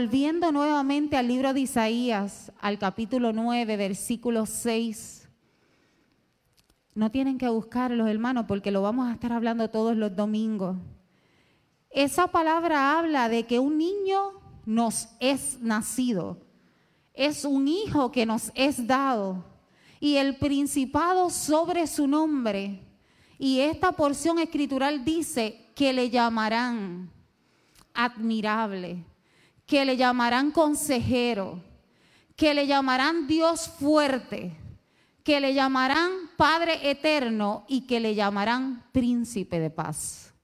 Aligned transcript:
volviendo 0.00 0.50
nuevamente 0.50 1.18
al 1.18 1.28
libro 1.28 1.52
de 1.52 1.60
Isaías, 1.60 2.50
al 2.58 2.78
capítulo 2.78 3.34
9, 3.34 3.76
versículo 3.76 4.46
6. 4.46 5.28
No 6.94 7.10
tienen 7.10 7.36
que 7.36 7.50
buscarlos, 7.50 8.08
hermanos, 8.08 8.46
porque 8.48 8.70
lo 8.70 8.80
vamos 8.80 9.10
a 9.10 9.12
estar 9.12 9.30
hablando 9.30 9.68
todos 9.68 9.94
los 9.94 10.16
domingos. 10.16 10.78
Esa 11.90 12.28
palabra 12.28 12.98
habla 12.98 13.28
de 13.28 13.44
que 13.44 13.58
un 13.58 13.76
niño 13.76 14.40
nos 14.64 15.10
es 15.20 15.60
nacido, 15.60 16.38
es 17.12 17.44
un 17.44 17.68
hijo 17.68 18.10
que 18.10 18.24
nos 18.24 18.52
es 18.54 18.86
dado, 18.86 19.44
y 20.00 20.16
el 20.16 20.38
principado 20.38 21.28
sobre 21.28 21.86
su 21.86 22.06
nombre. 22.06 22.80
Y 23.38 23.60
esta 23.60 23.92
porción 23.92 24.38
escritural 24.38 25.04
dice 25.04 25.66
que 25.74 25.92
le 25.92 26.08
llamarán 26.08 27.10
admirable, 27.92 29.04
que 29.70 29.84
le 29.84 29.96
llamarán 29.96 30.50
consejero, 30.50 31.62
que 32.34 32.54
le 32.54 32.66
llamarán 32.66 33.28
Dios 33.28 33.68
fuerte, 33.68 34.52
que 35.22 35.38
le 35.38 35.54
llamarán 35.54 36.10
Padre 36.36 36.90
eterno 36.90 37.66
y 37.68 37.82
que 37.82 38.00
le 38.00 38.16
llamarán 38.16 38.82
príncipe 38.90 39.60
de 39.60 39.70
paz. 39.70 40.34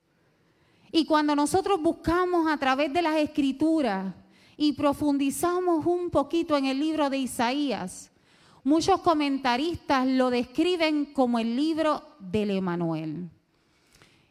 Y 0.92 1.06
cuando 1.06 1.34
nosotros 1.34 1.82
buscamos 1.82 2.46
a 2.48 2.56
través 2.56 2.92
de 2.92 3.02
las 3.02 3.16
escrituras 3.16 4.14
y 4.56 4.74
profundizamos 4.74 5.84
un 5.84 6.08
poquito 6.08 6.56
en 6.56 6.66
el 6.66 6.78
libro 6.78 7.10
de 7.10 7.18
Isaías, 7.18 8.12
muchos 8.62 9.00
comentaristas 9.00 10.06
lo 10.06 10.30
describen 10.30 11.04
como 11.06 11.40
el 11.40 11.56
libro 11.56 12.00
del 12.20 12.52
Emanuel. 12.52 13.28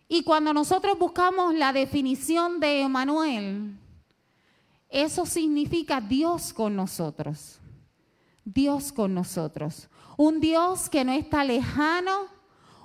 Y 0.08 0.24
cuando 0.24 0.54
nosotros 0.54 0.98
buscamos 0.98 1.54
la 1.54 1.74
definición 1.74 2.62
de 2.62 2.80
Emanuel, 2.80 3.78
eso 4.90 5.26
significa 5.26 6.00
Dios 6.00 6.54
con 6.54 6.76
nosotros. 6.76 7.60
Dios 8.44 8.92
con 8.92 9.14
nosotros. 9.14 9.90
Un 10.18 10.40
Dios 10.40 10.90
que 10.90 11.04
no 11.04 11.12
está 11.12 11.44
lejano, 11.44 12.28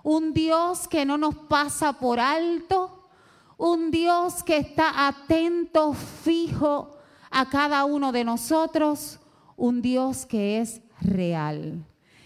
un 0.03 0.33
Dios 0.33 0.89
que 0.89 1.05
no 1.05 1.19
nos 1.19 1.35
pasa 1.35 1.93
por 1.93 2.19
alto, 2.19 3.09
un 3.57 3.91
Dios 3.91 4.43
que 4.43 4.57
está 4.57 5.07
atento, 5.07 5.93
fijo 5.93 6.97
a 7.31 7.49
cada 7.49 7.85
uno 7.85 8.11
de 8.11 8.25
nosotros, 8.25 9.21
un 9.57 9.83
Dios 9.83 10.25
que 10.25 10.61
es 10.61 10.81
real. 11.01 11.85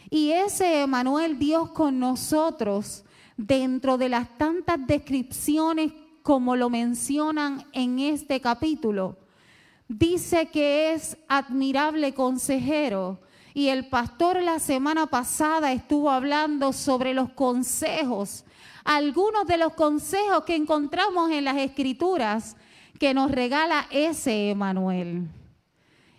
Y 0.09 0.31
ese 0.31 0.83
Emanuel, 0.83 1.39
Dios 1.39 1.71
con 1.73 1.99
nosotros, 1.99 3.05
dentro 3.37 3.99
de 3.99 4.09
las 4.09 4.39
tantas 4.39 4.87
descripciones 4.87 5.93
como 6.23 6.57
lo 6.57 6.71
mencionan 6.71 7.67
en 7.73 7.99
este 7.99 8.41
capítulo, 8.41 9.19
dice 9.89 10.47
que 10.51 10.93
es 10.93 11.17
admirable 11.29 12.15
consejero. 12.15 13.21
Y 13.53 13.69
el 13.69 13.89
pastor 13.89 14.43
la 14.43 14.59
semana 14.59 15.07
pasada 15.07 15.73
estuvo 15.73 16.11
hablando 16.11 16.73
sobre 16.73 17.15
los 17.15 17.31
consejos 17.31 18.45
algunos 18.85 19.47
de 19.47 19.57
los 19.57 19.73
consejos 19.73 20.45
que 20.45 20.55
encontramos 20.55 21.31
en 21.31 21.45
las 21.45 21.57
escrituras 21.57 22.57
que 22.99 23.15
nos 23.15 23.31
regala 23.31 23.87
ese 23.91 24.51
Emanuel. 24.51 25.27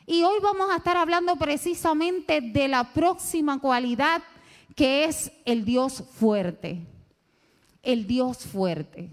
Y 0.07 0.23
hoy 0.23 0.39
vamos 0.41 0.69
a 0.71 0.77
estar 0.77 0.97
hablando 0.97 1.35
precisamente 1.35 2.41
de 2.41 2.67
la 2.67 2.91
próxima 2.91 3.59
cualidad 3.59 4.21
que 4.75 5.05
es 5.05 5.31
el 5.45 5.63
Dios 5.63 6.03
fuerte. 6.11 6.81
El 7.81 8.07
Dios 8.07 8.39
fuerte. 8.39 9.09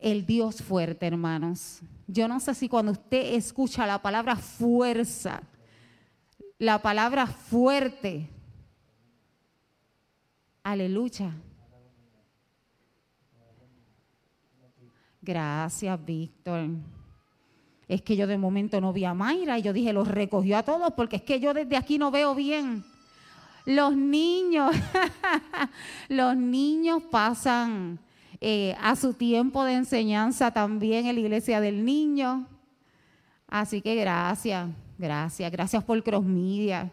El 0.00 0.26
Dios 0.26 0.62
fuerte, 0.62 1.06
hermanos. 1.06 1.80
Yo 2.06 2.28
no 2.28 2.40
sé 2.40 2.54
si 2.54 2.68
cuando 2.68 2.92
usted 2.92 3.34
escucha 3.34 3.86
la 3.86 4.00
palabra 4.00 4.36
fuerza, 4.36 5.42
la 6.58 6.80
palabra 6.80 7.26
fuerte, 7.26 8.28
aleluya, 10.62 11.34
Gracias, 15.28 16.02
Víctor. 16.06 16.70
Es 17.86 18.00
que 18.00 18.16
yo 18.16 18.26
de 18.26 18.38
momento 18.38 18.80
no 18.80 18.94
vi 18.94 19.04
a 19.04 19.12
Mayra 19.12 19.58
y 19.58 19.62
yo 19.62 19.74
dije, 19.74 19.92
los 19.92 20.08
recogió 20.08 20.56
a 20.56 20.62
todos 20.62 20.94
porque 20.94 21.16
es 21.16 21.22
que 21.22 21.38
yo 21.38 21.52
desde 21.52 21.76
aquí 21.76 21.98
no 21.98 22.10
veo 22.10 22.34
bien. 22.34 22.82
Los 23.66 23.94
niños, 23.94 24.74
los 26.08 26.34
niños 26.34 27.02
pasan 27.10 27.98
eh, 28.40 28.76
a 28.80 28.94
su 28.96 29.14
tiempo 29.14 29.64
de 29.64 29.74
enseñanza 29.74 30.50
también 30.52 31.06
en 31.06 31.14
la 31.16 31.20
iglesia 31.20 31.60
del 31.60 31.84
niño. 31.84 32.46
Así 33.48 33.80
que 33.80 33.94
gracias, 33.96 34.68
gracias, 34.98 35.50
gracias 35.50 35.82
por 35.82 36.02
Cross 36.02 36.24
Media, 36.24 36.90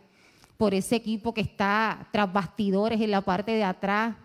por 0.58 0.74
ese 0.74 0.96
equipo 0.96 1.34
que 1.34 1.42
está 1.42 2.08
tras 2.12 2.32
bastidores 2.32 3.00
en 3.00 3.12
la 3.12 3.22
parte 3.22 3.52
de 3.52 3.64
atrás. 3.64 4.16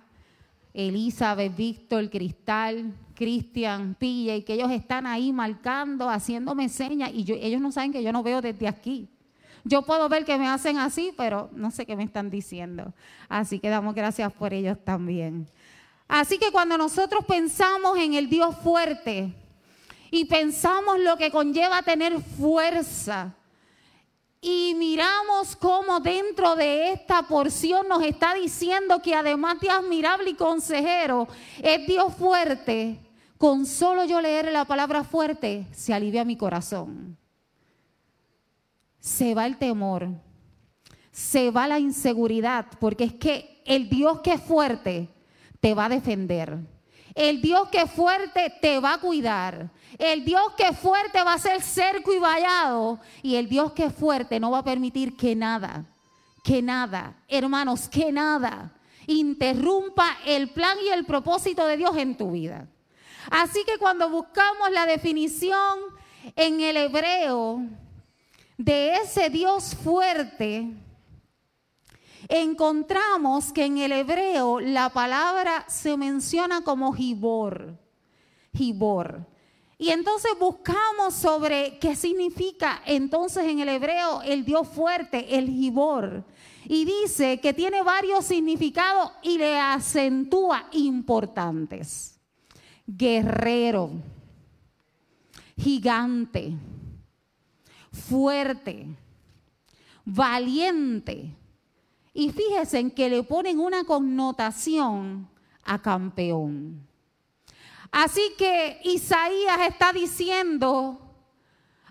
Elizabeth, 0.72 1.56
Víctor, 1.56 2.09
Cristal, 2.09 2.94
Cristian, 3.14 3.97
Pilla, 3.98 4.36
y 4.36 4.42
que 4.42 4.54
ellos 4.54 4.70
están 4.70 5.06
ahí 5.06 5.32
marcando, 5.32 6.09
haciéndome 6.09 6.69
señas, 6.69 7.10
y 7.12 7.30
ellos 7.32 7.60
no 7.60 7.72
saben 7.72 7.92
que 7.92 8.03
yo 8.03 8.12
no 8.12 8.22
veo 8.22 8.41
desde 8.41 8.69
aquí. 8.69 9.09
Yo 9.64 9.82
puedo 9.82 10.09
ver 10.09 10.25
que 10.25 10.38
me 10.38 10.48
hacen 10.48 10.78
así, 10.78 11.12
pero 11.16 11.50
no 11.53 11.70
sé 11.70 11.84
qué 11.84 11.97
me 11.97 12.04
están 12.04 12.30
diciendo. 12.30 12.94
Así 13.28 13.59
que 13.59 13.69
damos 13.69 13.94
gracias 13.94 14.32
por 14.32 14.54
ellos 14.54 14.78
también. 14.82 15.47
Así 16.10 16.38
que 16.38 16.50
cuando 16.50 16.76
nosotros 16.76 17.25
pensamos 17.25 17.97
en 17.97 18.15
el 18.15 18.28
Dios 18.28 18.56
fuerte 18.65 19.32
y 20.10 20.25
pensamos 20.25 20.98
lo 20.98 21.16
que 21.16 21.31
conlleva 21.31 21.84
tener 21.84 22.21
fuerza, 22.21 23.32
y 24.41 24.75
miramos 24.75 25.54
cómo 25.54 26.00
dentro 26.00 26.56
de 26.56 26.93
esta 26.93 27.22
porción 27.22 27.87
nos 27.87 28.03
está 28.03 28.34
diciendo 28.34 29.00
que 29.00 29.15
además 29.15 29.60
de 29.60 29.71
admirable 29.71 30.31
y 30.31 30.34
consejero, 30.34 31.28
es 31.62 31.87
Dios 31.87 32.12
fuerte. 32.15 32.98
Con 33.38 33.65
solo 33.65 34.04
yo 34.04 34.21
leer 34.21 34.50
la 34.50 34.65
palabra 34.65 35.04
fuerte, 35.04 35.66
se 35.72 35.94
alivia 35.94 36.25
mi 36.25 36.37
corazón. 36.37 37.16
Se 38.98 39.32
va 39.34 39.47
el 39.47 39.59
temor, 39.59 40.09
se 41.12 41.53
va 41.53 41.69
la 41.69 41.78
inseguridad, 41.78 42.66
porque 42.81 43.04
es 43.04 43.15
que 43.15 43.62
el 43.65 43.88
Dios 43.88 44.21
que 44.22 44.32
es 44.32 44.42
fuerte 44.42 45.09
te 45.60 45.75
va 45.75 45.87
a 45.87 45.91
defender. 45.91 46.59
El 47.15 47.43
Dios 47.43 47.69
que 47.69 47.82
es 47.82 47.91
fuerte 47.91 48.53
te 48.60 48.78
va 48.81 48.94
a 48.94 49.00
cuidar. 49.00 49.71
El 49.98 50.25
Dios 50.25 50.53
que 50.56 50.69
es 50.69 50.78
fuerte 50.78 51.22
va 51.22 51.34
a 51.34 51.38
ser 51.38 51.60
cerco 51.62 52.12
y 52.12 52.19
vallado. 52.19 53.00
Y 53.22 53.37
el 53.37 53.48
Dios 53.48 53.72
que 53.72 53.84
es 53.84 53.94
fuerte 53.94 54.41
no 54.41 54.50
va 54.50 54.59
a 54.59 54.65
permitir 54.65 55.16
que 55.16 55.34
nada, 55.34 55.84
que 56.44 56.62
nada, 56.62 57.16
hermanos, 57.28 57.88
que 57.88 58.12
nada 58.12 58.72
interrumpa 59.06 60.19
el 60.25 60.50
plan 60.50 60.78
y 60.84 60.88
el 60.88 61.04
propósito 61.04 61.66
de 61.66 61.77
Dios 61.77 61.97
en 61.97 62.16
tu 62.16 62.31
vida. 62.32 62.69
Así 63.31 63.65
que 63.65 63.78
cuando 63.78 64.09
buscamos 64.09 64.71
la 64.71 64.87
definición 64.87 65.78
en 66.37 66.60
el 66.60 66.77
hebreo 66.77 67.62
de 68.56 68.94
ese 68.97 69.31
Dios 69.31 69.75
fuerte, 69.75 70.72
encontramos 72.30 73.52
que 73.52 73.64
en 73.64 73.78
el 73.78 73.92
hebreo 73.92 74.60
la 74.60 74.88
palabra 74.91 75.64
se 75.68 75.96
menciona 75.96 76.62
como 76.62 76.92
Gibor. 76.92 77.76
Gibor. 78.54 79.26
Y 79.76 79.91
entonces 79.91 80.32
buscamos 80.38 81.14
sobre 81.14 81.78
qué 81.78 81.96
significa 81.96 82.82
entonces 82.86 83.44
en 83.44 83.60
el 83.60 83.68
hebreo 83.68 84.22
el 84.22 84.44
Dios 84.44 84.68
fuerte, 84.68 85.38
el 85.38 85.48
Gibor. 85.48 86.24
Y 86.64 86.84
dice 86.84 87.41
que 87.41 87.52
tiene 87.52 87.82
varios 87.82 88.24
significados 88.24 89.12
y 89.22 89.38
le 89.38 89.58
acentúa 89.58 90.68
importantes 90.72 92.20
guerrero, 92.97 93.91
gigante, 95.56 96.52
fuerte, 97.92 98.86
valiente. 100.04 101.36
Y 102.12 102.30
fíjense 102.30 102.78
en 102.78 102.91
que 102.91 103.09
le 103.09 103.22
ponen 103.22 103.59
una 103.60 103.84
connotación 103.84 105.28
a 105.65 105.80
campeón. 105.80 106.86
Así 107.92 108.34
que 108.39 108.80
Isaías 108.84 109.60
está 109.68 109.92
diciendo, 109.92 110.98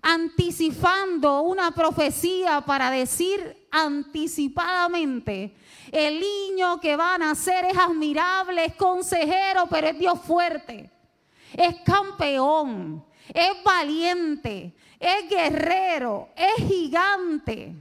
anticipando 0.01 1.41
una 1.41 1.71
profecía 1.71 2.61
para 2.61 2.89
decir 2.89 3.67
anticipadamente 3.71 5.55
el 5.91 6.19
niño 6.19 6.79
que 6.79 6.95
va 6.95 7.15
a 7.15 7.17
nacer 7.17 7.65
es 7.65 7.77
admirable, 7.77 8.65
es 8.65 8.75
consejero, 8.75 9.67
pero 9.69 9.87
es 9.87 9.99
Dios 9.99 10.19
fuerte. 10.21 10.89
Es 11.53 11.81
campeón, 11.81 13.03
es 13.33 13.63
valiente, 13.63 14.75
es 14.99 15.29
guerrero, 15.29 16.29
es 16.35 16.67
gigante. 16.67 17.75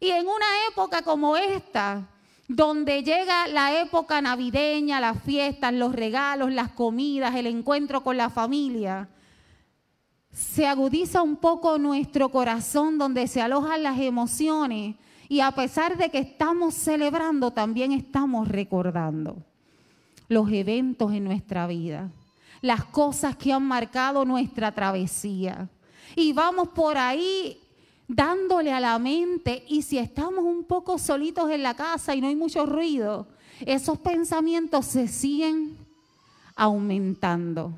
Y 0.00 0.08
en 0.10 0.26
una 0.26 0.46
época 0.70 1.02
como 1.02 1.36
esta, 1.36 2.08
donde 2.48 3.02
llega 3.04 3.46
la 3.48 3.80
época 3.80 4.20
navideña, 4.20 4.98
las 4.98 5.22
fiestas, 5.22 5.72
los 5.74 5.94
regalos, 5.94 6.50
las 6.50 6.70
comidas, 6.70 7.34
el 7.34 7.46
encuentro 7.46 8.02
con 8.02 8.16
la 8.16 8.30
familia, 8.30 9.08
se 10.32 10.66
agudiza 10.66 11.22
un 11.22 11.36
poco 11.36 11.78
nuestro 11.78 12.30
corazón, 12.30 12.98
donde 12.98 13.28
se 13.28 13.42
alojan 13.42 13.82
las 13.82 13.98
emociones 13.98 14.96
y 15.28 15.40
a 15.40 15.52
pesar 15.52 15.96
de 15.96 16.10
que 16.10 16.18
estamos 16.18 16.74
celebrando, 16.74 17.52
también 17.52 17.92
estamos 17.92 18.48
recordando 18.48 19.36
los 20.28 20.50
eventos 20.50 21.12
en 21.12 21.24
nuestra 21.24 21.66
vida, 21.66 22.10
las 22.62 22.84
cosas 22.84 23.36
que 23.36 23.52
han 23.52 23.62
marcado 23.62 24.24
nuestra 24.24 24.72
travesía. 24.72 25.68
Y 26.16 26.32
vamos 26.32 26.68
por 26.70 26.98
ahí 26.98 27.60
dándole 28.12 28.72
a 28.72 28.80
la 28.80 28.98
mente 28.98 29.64
y 29.68 29.82
si 29.82 29.96
estamos 29.96 30.44
un 30.44 30.64
poco 30.64 30.98
solitos 30.98 31.48
en 31.50 31.62
la 31.62 31.74
casa 31.74 32.14
y 32.14 32.20
no 32.20 32.26
hay 32.26 32.34
mucho 32.34 32.66
ruido, 32.66 33.28
esos 33.64 33.98
pensamientos 33.98 34.86
se 34.86 35.06
siguen 35.06 35.78
aumentando. 36.56 37.72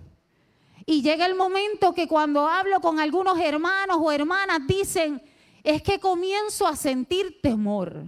Y 0.87 1.03
llega 1.03 1.27
el 1.27 1.35
momento 1.35 1.93
que 1.93 2.09
cuando 2.09 2.49
hablo 2.49 2.81
con 2.81 2.99
algunos 2.99 3.39
hermanos 3.39 3.99
o 4.01 4.11
hermanas 4.11 4.61
dicen, 4.67 5.23
es 5.63 5.83
que 5.83 6.01
comienzo 6.01 6.67
a 6.67 6.77
sentir 6.77 7.41
temor. 7.43 8.03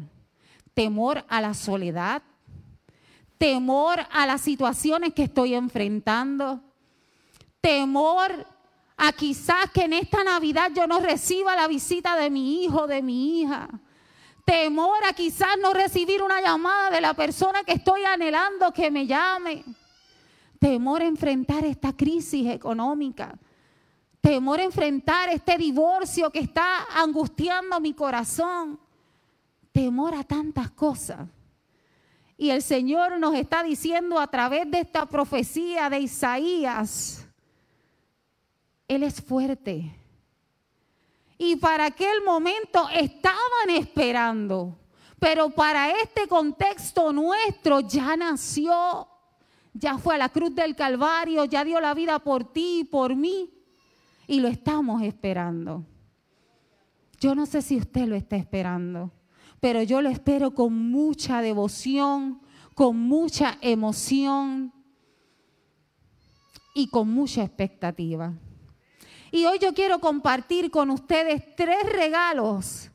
Temor 0.72 1.24
a 1.28 1.40
la 1.40 1.52
soledad, 1.52 2.22
temor 3.36 4.00
a 4.10 4.26
las 4.26 4.40
situaciones 4.40 5.12
que 5.12 5.24
estoy 5.24 5.54
enfrentando, 5.54 6.60
temor 7.60 8.46
a 8.96 9.12
quizás 9.12 9.70
que 9.72 9.82
en 9.82 9.92
esta 9.92 10.22
Navidad 10.24 10.70
yo 10.74 10.86
no 10.86 11.00
reciba 11.00 11.56
la 11.56 11.66
visita 11.68 12.16
de 12.16 12.30
mi 12.30 12.64
hijo, 12.64 12.86
de 12.86 13.02
mi 13.02 13.40
hija. 13.40 13.68
Temor 14.44 15.04
a 15.04 15.12
quizás 15.12 15.56
no 15.60 15.72
recibir 15.72 16.22
una 16.22 16.40
llamada 16.40 16.90
de 16.90 17.00
la 17.00 17.14
persona 17.14 17.64
que 17.64 17.72
estoy 17.72 18.04
anhelando 18.04 18.72
que 18.72 18.90
me 18.90 19.06
llame 19.06 19.64
temor 20.64 21.02
a 21.02 21.04
enfrentar 21.04 21.62
esta 21.66 21.92
crisis 21.92 22.46
económica, 22.48 23.38
temor 24.22 24.60
a 24.60 24.64
enfrentar 24.64 25.28
este 25.28 25.58
divorcio 25.58 26.30
que 26.30 26.38
está 26.38 26.86
angustiando 26.94 27.78
mi 27.80 27.92
corazón, 27.92 28.80
temor 29.72 30.14
a 30.14 30.24
tantas 30.24 30.70
cosas. 30.70 31.28
Y 32.38 32.48
el 32.48 32.62
Señor 32.62 33.18
nos 33.18 33.34
está 33.34 33.62
diciendo 33.62 34.18
a 34.18 34.26
través 34.28 34.70
de 34.70 34.80
esta 34.80 35.04
profecía 35.04 35.90
de 35.90 36.00
Isaías, 36.00 37.23
Él 38.88 39.02
es 39.02 39.20
fuerte. 39.20 39.98
Y 41.38 41.56
para 41.56 41.86
aquel 41.86 42.22
momento 42.24 42.88
estaban 42.90 43.70
esperando, 43.70 44.78
pero 45.18 45.50
para 45.50 45.90
este 46.00 46.28
contexto 46.28 47.12
nuestro 47.12 47.80
ya 47.80 48.16
nació 48.16 49.08
ya 49.74 49.98
fue 49.98 50.14
a 50.14 50.18
la 50.18 50.28
cruz 50.28 50.54
del 50.54 50.76
Calvario, 50.76 51.44
ya 51.44 51.64
dio 51.64 51.80
la 51.80 51.94
vida 51.94 52.20
por 52.20 52.44
ti 52.52 52.80
y 52.80 52.84
por 52.84 53.16
mí. 53.16 53.50
Y 54.26 54.40
lo 54.40 54.48
estamos 54.48 55.02
esperando. 55.02 55.84
Yo 57.20 57.34
no 57.34 57.44
sé 57.44 57.60
si 57.60 57.76
usted 57.76 58.06
lo 58.06 58.14
está 58.14 58.36
esperando, 58.36 59.10
pero 59.60 59.82
yo 59.82 60.00
lo 60.00 60.08
espero 60.08 60.54
con 60.54 60.90
mucha 60.90 61.42
devoción, 61.42 62.40
con 62.74 62.96
mucha 62.96 63.58
emoción 63.60 64.72
y 66.74 66.88
con 66.88 67.08
mucha 67.08 67.42
expectativa. 67.42 68.32
Y 69.34 69.46
hoy 69.46 69.58
yo 69.58 69.74
quiero 69.74 69.98
compartir 69.98 70.70
con 70.70 70.90
ustedes 70.90 71.56
tres 71.56 71.82
regalos 71.92 72.88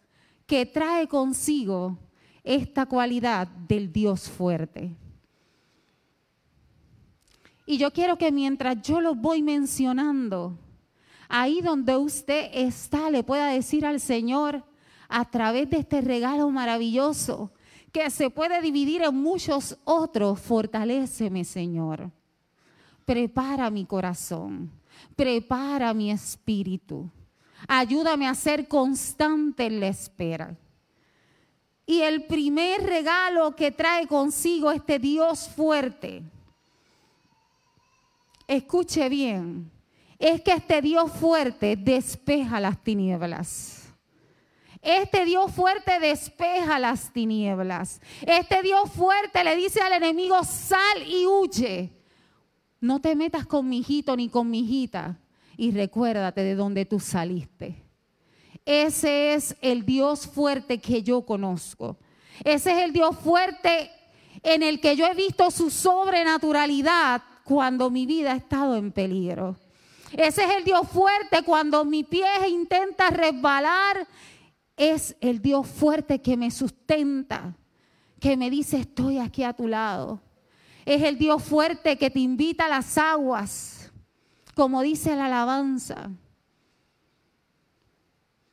que 0.47 0.65
trae 0.65 1.05
consigo 1.05 1.97
esta 2.45 2.85
cualidad 2.85 3.45
del 3.45 3.91
Dios 3.91 4.29
fuerte. 4.29 4.95
Y 7.65 7.77
yo 7.77 7.91
quiero 7.91 8.17
que 8.17 8.31
mientras 8.31 8.81
yo 8.81 9.01
lo 9.01 9.15
voy 9.15 9.43
mencionando, 9.43 10.57
ahí 11.27 11.59
donde 11.59 11.97
usted 11.97 12.49
está, 12.53 13.09
le 13.09 13.25
pueda 13.25 13.47
decir 13.47 13.85
al 13.85 13.99
Señor 13.99 14.63
a 15.09 15.29
través 15.29 15.69
de 15.69 15.79
este 15.79 15.99
regalo 15.99 16.49
maravilloso, 16.51 17.51
que 17.91 18.09
se 18.09 18.29
puede 18.29 18.61
dividir 18.61 19.01
en 19.01 19.13
muchos 19.13 19.77
otros, 19.83 20.39
fortaléceme, 20.39 21.43
Señor. 21.43 22.09
Prepara 23.03 23.69
mi 23.69 23.83
corazón, 23.83 24.78
prepara 25.15 25.93
mi 25.93 26.11
espíritu. 26.11 27.09
Ayúdame 27.67 28.27
a 28.27 28.35
ser 28.35 28.67
constante 28.67 29.65
en 29.65 29.79
la 29.79 29.87
espera. 29.87 30.55
Y 31.85 32.01
el 32.01 32.25
primer 32.25 32.83
regalo 32.83 33.55
que 33.55 33.71
trae 33.71 34.07
consigo 34.07 34.71
este 34.71 34.99
Dios 34.99 35.49
fuerte, 35.49 36.21
escuche 38.47 39.09
bien, 39.09 39.71
es 40.19 40.41
que 40.41 40.51
este 40.51 40.81
Dios 40.81 41.11
fuerte 41.11 41.75
despeja 41.75 42.59
las 42.59 42.83
tinieblas. 42.83 43.87
Este 44.81 45.25
Dios 45.25 45.51
fuerte 45.51 45.99
despeja 45.99 46.79
las 46.79 47.11
tinieblas. 47.11 47.99
Este 48.21 48.61
Dios 48.61 48.89
fuerte 48.91 49.43
le 49.43 49.55
dice 49.55 49.81
al 49.81 49.93
enemigo, 49.93 50.43
sal 50.43 51.03
y 51.05 51.25
huye. 51.25 51.98
No 52.81 53.01
te 53.01 53.15
metas 53.15 53.45
con 53.45 53.67
mi 53.67 53.79
hijito 53.79 54.15
ni 54.15 54.29
con 54.29 54.49
mi 54.49 54.59
hijita. 54.59 55.19
Y 55.57 55.71
recuérdate 55.71 56.41
de 56.41 56.55
dónde 56.55 56.85
tú 56.85 56.99
saliste. 56.99 57.83
Ese 58.65 59.33
es 59.33 59.55
el 59.61 59.85
Dios 59.85 60.27
fuerte 60.27 60.79
que 60.79 61.03
yo 61.03 61.25
conozco. 61.25 61.97
Ese 62.43 62.71
es 62.71 62.85
el 62.85 62.93
Dios 62.93 63.17
fuerte 63.17 63.91
en 64.43 64.63
el 64.63 64.79
que 64.79 64.95
yo 64.95 65.05
he 65.05 65.13
visto 65.13 65.51
su 65.51 65.69
sobrenaturalidad 65.69 67.21
cuando 67.43 67.89
mi 67.89 68.05
vida 68.05 68.33
ha 68.33 68.35
estado 68.35 68.75
en 68.75 68.91
peligro. 68.91 69.57
Ese 70.13 70.43
es 70.43 70.51
el 70.57 70.63
Dios 70.63 70.87
fuerte 70.87 71.43
cuando 71.43 71.83
mi 71.83 72.03
pie 72.03 72.27
intenta 72.47 73.09
resbalar. 73.09 74.07
Es 74.77 75.15
el 75.19 75.41
Dios 75.41 75.67
fuerte 75.67 76.21
que 76.21 76.37
me 76.37 76.51
sustenta, 76.51 77.57
que 78.19 78.37
me 78.37 78.49
dice 78.49 78.77
estoy 78.77 79.17
aquí 79.17 79.43
a 79.43 79.53
tu 79.53 79.67
lado. 79.67 80.21
Es 80.89 81.03
el 81.03 81.19
Dios 81.19 81.43
fuerte 81.43 81.99
que 81.99 82.09
te 82.09 82.17
invita 82.17 82.65
a 82.65 82.67
las 82.67 82.97
aguas, 82.97 83.91
como 84.55 84.81
dice 84.81 85.15
la 85.15 85.27
alabanza. 85.27 86.09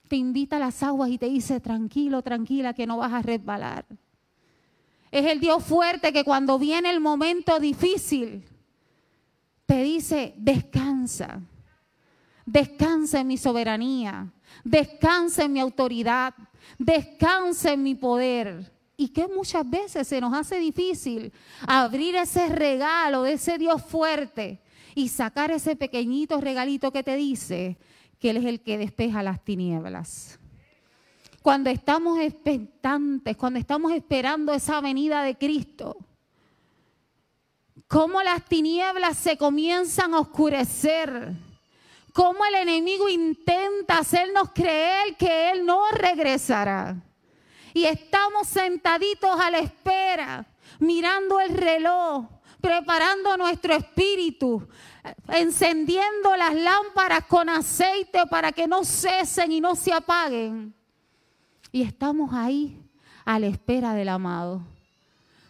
Te 0.07 0.17
invita 0.17 0.57
a 0.57 0.59
las 0.59 0.83
aguas 0.83 1.09
y 1.09 1.17
te 1.17 1.31
dice 1.31 1.61
tranquilo, 1.61 2.21
tranquila, 2.21 2.75
que 2.75 2.87
no 2.87 2.99
vas 2.99 3.15
a 3.15 3.23
resbalar. 3.23 3.87
Es 5.11 5.25
el 5.25 5.41
Dios 5.41 5.65
fuerte 5.65 6.13
que 6.13 6.25
cuando 6.25 6.59
viene 6.59 6.91
el 6.91 7.01
momento 7.01 7.59
difícil, 7.59 8.45
te 9.65 9.83
dice, 9.83 10.35
descansa, 10.37 11.41
descansa 12.45 13.21
en 13.21 13.29
mi 13.29 13.39
soberanía, 13.39 14.31
descansa 14.63 15.45
en 15.45 15.55
mi 15.55 15.61
autoridad, 15.61 16.35
descansa 16.79 17.73
en 17.73 17.83
mi 17.83 17.95
poder. 17.95 18.76
Y 18.97 19.09
que 19.09 19.29
muchas 19.29 19.69
veces 19.69 20.09
se 20.09 20.21
nos 20.21 20.33
hace 20.35 20.59
difícil 20.59 21.33
abrir 21.67 22.17
ese 22.17 22.49
regalo 22.49 23.23
de 23.25 23.35
ese 23.35 23.59
Dios 23.59 23.83
fuerte 23.83 24.61
y 24.95 25.09
sacar 25.09 25.51
ese 25.51 25.77
pequeñito 25.77 26.41
regalito 26.41 26.91
que 26.91 27.03
te 27.03 27.17
dice 27.17 27.77
que 28.19 28.31
Él 28.31 28.39
es 28.39 28.45
el 28.47 28.61
que 28.61 28.79
despeja 28.79 29.23
las 29.23 29.45
tinieblas. 29.45 30.39
Cuando 31.43 31.71
estamos 31.71 32.19
expectantes, 32.19 33.37
cuando 33.37 33.59
estamos 33.59 33.93
esperando 33.93 34.53
esa 34.53 34.81
venida 34.81 35.23
de 35.23 35.37
Cristo, 35.37 35.97
cómo 37.87 38.23
las 38.23 38.45
tinieblas 38.45 39.17
se 39.17 39.37
comienzan 39.37 40.15
a 40.15 40.21
oscurecer, 40.21 41.35
cómo 42.13 42.45
el 42.47 42.55
enemigo 42.55 43.09
intenta 43.09 43.99
hacernos 43.99 44.51
creer 44.55 45.17
que 45.17 45.51
Él 45.51 45.65
no 45.65 45.89
regresará. 45.93 47.06
Y 47.77 47.85
estamos 47.85 48.49
sentaditos 48.49 49.39
a 49.39 49.51
la 49.51 49.59
espera, 49.59 50.47
mirando 50.79 51.39
el 51.41 51.55
reloj, 51.55 52.25
preparando 52.59 53.37
nuestro 53.37 53.75
espíritu, 53.75 54.67
encendiendo 55.29 56.35
las 56.39 56.55
lámparas 56.55 57.27
con 57.27 57.51
aceite 57.51 58.25
para 58.31 58.51
que 58.51 58.67
no 58.67 58.83
cesen 58.83 59.53
y 59.53 59.61
no 59.61 59.77
se 59.77 59.93
apaguen. 59.93 60.75
Y 61.71 61.83
estamos 61.83 62.33
ahí 62.33 62.81
a 63.27 63.39
la 63.39 63.49
espera 63.49 63.93
del 63.93 64.09
amado. 64.09 64.63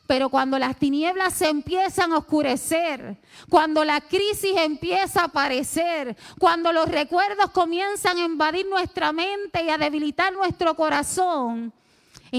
Pero 0.09 0.29
cuando 0.29 0.59
las 0.59 0.77
tinieblas 0.77 1.33
se 1.33 1.49
empiezan 1.49 2.13
a 2.13 2.19
oscurecer, 2.19 3.19
cuando 3.49 3.85
la 3.85 4.01
crisis 4.01 4.57
empieza 4.57 5.21
a 5.21 5.27
aparecer, 5.27 6.17
cuando 6.41 6.73
los 6.73 6.89
recuerdos 6.89 7.51
comienzan 7.51 8.17
a 8.19 8.25
invadir 8.25 8.67
nuestra 8.69 9.13
mente 9.13 9.63
y 9.63 9.71
a 9.71 9.79
debilitar 9.79 10.33
nuestro 10.33 10.75
corazón, 10.75 11.73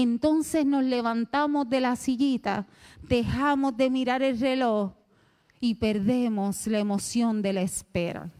entonces 0.02 0.66
nos 0.66 0.84
levantamos 0.84 1.68
de 1.68 1.80
la 1.80 1.96
sillita, 1.96 2.66
dejamos 3.08 3.76
de 3.76 3.90
mirar 3.90 4.22
el 4.22 4.38
reloj 4.38 4.92
y 5.60 5.74
perdemos 5.74 6.66
la 6.66 6.78
emoción 6.78 7.42
de 7.42 7.52
la 7.52 7.62
espera. 7.62 8.30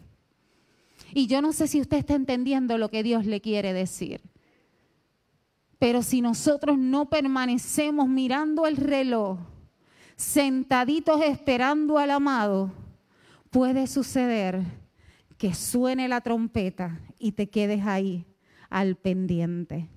Y 1.13 1.27
yo 1.27 1.41
no 1.41 1.53
sé 1.53 1.67
si 1.67 1.81
usted 1.81 1.99
está 1.99 2.15
entendiendo 2.15 2.79
lo 2.79 2.91
que 2.91 3.03
Dios 3.03 3.25
le 3.25 3.41
quiere 3.41 3.73
decir. 3.73 4.21
Pero 5.79 6.03
si 6.03 6.21
nosotros 6.21 6.77
no 6.77 7.09
permanecemos 7.09 8.09
mirando 8.09 8.67
el 8.67 8.77
reloj, 8.77 9.39
sentaditos 10.17 11.23
esperando 11.23 11.99
al 11.99 12.11
amado, 12.11 12.73
puede 13.51 13.87
suceder 13.87 14.63
que 15.39 15.55
suene 15.55 16.09
la 16.09 16.21
trompeta 16.21 17.01
y 17.19 17.33
te 17.33 17.49
quedes 17.49 17.87
ahí 17.87 18.27
al 18.69 18.97
pendiente. 18.97 19.89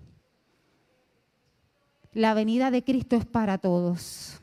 La 2.14 2.34
venida 2.34 2.72
de 2.72 2.84
Cristo 2.84 3.16
es 3.16 3.26
para 3.26 3.58
todos. 3.58 4.42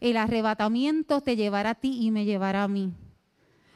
El 0.00 0.16
arrebatamiento 0.16 1.20
te 1.20 1.34
llevará 1.34 1.70
a 1.70 1.74
ti 1.74 1.98
y 2.00 2.12
me 2.12 2.24
llevará 2.24 2.62
a 2.62 2.68
mí. 2.68 2.92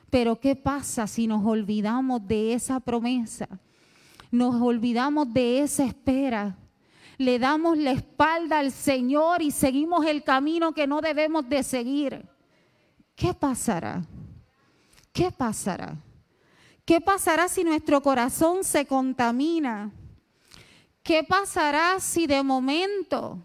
Pero 0.09 0.39
¿qué 0.39 0.55
pasa 0.55 1.09
si 1.09 1.27
nos 1.27 1.45
olvidamos 1.45 2.27
de 2.29 2.53
esa 2.53 2.79
promesa? 2.79 3.49
Nos 4.31 4.61
olvidamos 4.63 5.33
de 5.33 5.63
esa 5.63 5.85
espera. 5.85 6.57
Le 7.19 7.39
damos 7.41 7.77
la 7.77 7.91
espalda 7.91 8.61
al 8.61 8.71
Señor 8.71 9.43
y 9.43 9.51
seguimos 9.51 10.07
el 10.07 10.23
camino 10.23 10.73
que 10.73 10.87
no 10.87 11.01
debemos 11.01 11.49
de 11.49 11.63
seguir. 11.65 12.25
¿Qué 13.17 13.35
pasará? 13.35 14.05
¿Qué 15.13 15.33
pasará? 15.33 15.97
¿Qué 16.85 17.01
pasará 17.01 17.49
si 17.49 17.65
nuestro 17.65 18.01
corazón 18.01 18.65
se 18.65 18.87
contamina? 18.87 19.91
¿Qué 21.03 21.25
pasará 21.25 21.99
si 21.99 22.27
de 22.27 22.43
momento 22.43 23.39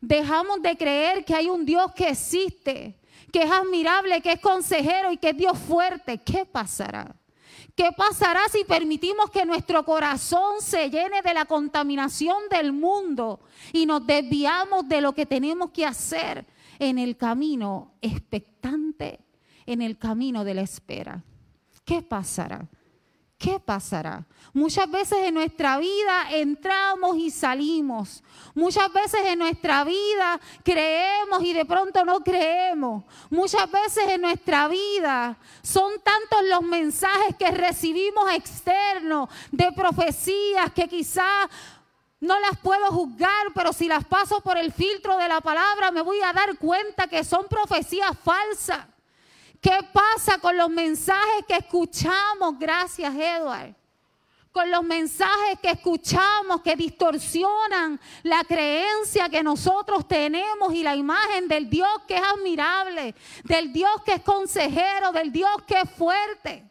dejamos 0.00 0.60
de 0.60 0.76
creer 0.76 1.24
que 1.24 1.34
hay 1.34 1.48
un 1.48 1.64
Dios 1.64 1.92
que 1.92 2.08
existe, 2.08 3.00
que 3.32 3.42
es 3.42 3.50
admirable, 3.50 4.20
que 4.20 4.32
es 4.32 4.40
consejero 4.40 5.10
y 5.12 5.16
que 5.16 5.30
es 5.30 5.36
Dios 5.36 5.58
fuerte? 5.58 6.18
¿Qué 6.18 6.44
pasará? 6.44 7.16
¿Qué 7.74 7.90
pasará 7.96 8.42
si 8.52 8.64
permitimos 8.64 9.30
que 9.30 9.46
nuestro 9.46 9.84
corazón 9.84 10.60
se 10.60 10.90
llene 10.90 11.22
de 11.22 11.34
la 11.34 11.46
contaminación 11.46 12.36
del 12.50 12.72
mundo 12.72 13.40
y 13.72 13.86
nos 13.86 14.06
desviamos 14.06 14.86
de 14.88 15.00
lo 15.00 15.12
que 15.14 15.26
tenemos 15.26 15.70
que 15.70 15.86
hacer 15.86 16.46
en 16.78 16.98
el 16.98 17.16
camino 17.16 17.94
expectante, 18.00 19.20
en 19.66 19.80
el 19.82 19.98
camino 19.98 20.44
de 20.44 20.54
la 20.54 20.60
espera? 20.60 21.24
¿Qué 21.84 22.02
pasará? 22.02 22.68
¿Qué 23.38 23.60
pasará? 23.60 24.24
Muchas 24.52 24.90
veces 24.90 25.18
en 25.18 25.34
nuestra 25.34 25.78
vida 25.78 26.30
entramos 26.30 27.16
y 27.16 27.30
salimos. 27.30 28.22
Muchas 28.54 28.92
veces 28.92 29.20
en 29.26 29.40
nuestra 29.40 29.84
vida 29.84 30.40
creemos 30.62 31.42
y 31.42 31.52
de 31.52 31.64
pronto 31.64 32.04
no 32.04 32.20
creemos. 32.20 33.04
Muchas 33.30 33.70
veces 33.70 34.08
en 34.08 34.20
nuestra 34.20 34.68
vida 34.68 35.36
son 35.62 35.92
tantos 36.02 36.48
los 36.48 36.62
mensajes 36.62 37.34
que 37.36 37.50
recibimos 37.50 38.32
externos 38.32 39.28
de 39.50 39.72
profecías 39.72 40.72
que 40.72 40.88
quizás 40.88 41.48
no 42.20 42.38
las 42.38 42.56
puedo 42.58 42.86
juzgar, 42.86 43.52
pero 43.54 43.72
si 43.72 43.88
las 43.88 44.04
paso 44.04 44.40
por 44.40 44.56
el 44.56 44.72
filtro 44.72 45.18
de 45.18 45.28
la 45.28 45.40
palabra 45.40 45.90
me 45.90 46.00
voy 46.00 46.20
a 46.22 46.32
dar 46.32 46.56
cuenta 46.56 47.08
que 47.08 47.24
son 47.24 47.46
profecías 47.48 48.12
falsas. 48.22 48.93
¿Qué 49.64 49.78
pasa 49.94 50.36
con 50.36 50.58
los 50.58 50.68
mensajes 50.68 51.46
que 51.48 51.56
escuchamos? 51.56 52.58
Gracias, 52.58 53.14
Edward 53.14 53.74
con 54.52 54.70
los 54.70 54.84
mensajes 54.84 55.58
que 55.60 55.70
escuchamos 55.70 56.60
que 56.62 56.76
distorsionan 56.76 57.98
la 58.22 58.44
creencia 58.44 59.28
que 59.28 59.42
nosotros 59.42 60.06
tenemos 60.06 60.72
y 60.72 60.84
la 60.84 60.94
imagen 60.94 61.48
del 61.48 61.68
Dios 61.68 61.88
que 62.06 62.14
es 62.14 62.22
admirable, 62.22 63.16
del 63.42 63.72
Dios 63.72 63.90
que 64.04 64.12
es 64.12 64.22
consejero, 64.22 65.10
del 65.10 65.32
Dios 65.32 65.50
que 65.66 65.80
es 65.80 65.90
fuerte. 65.90 66.70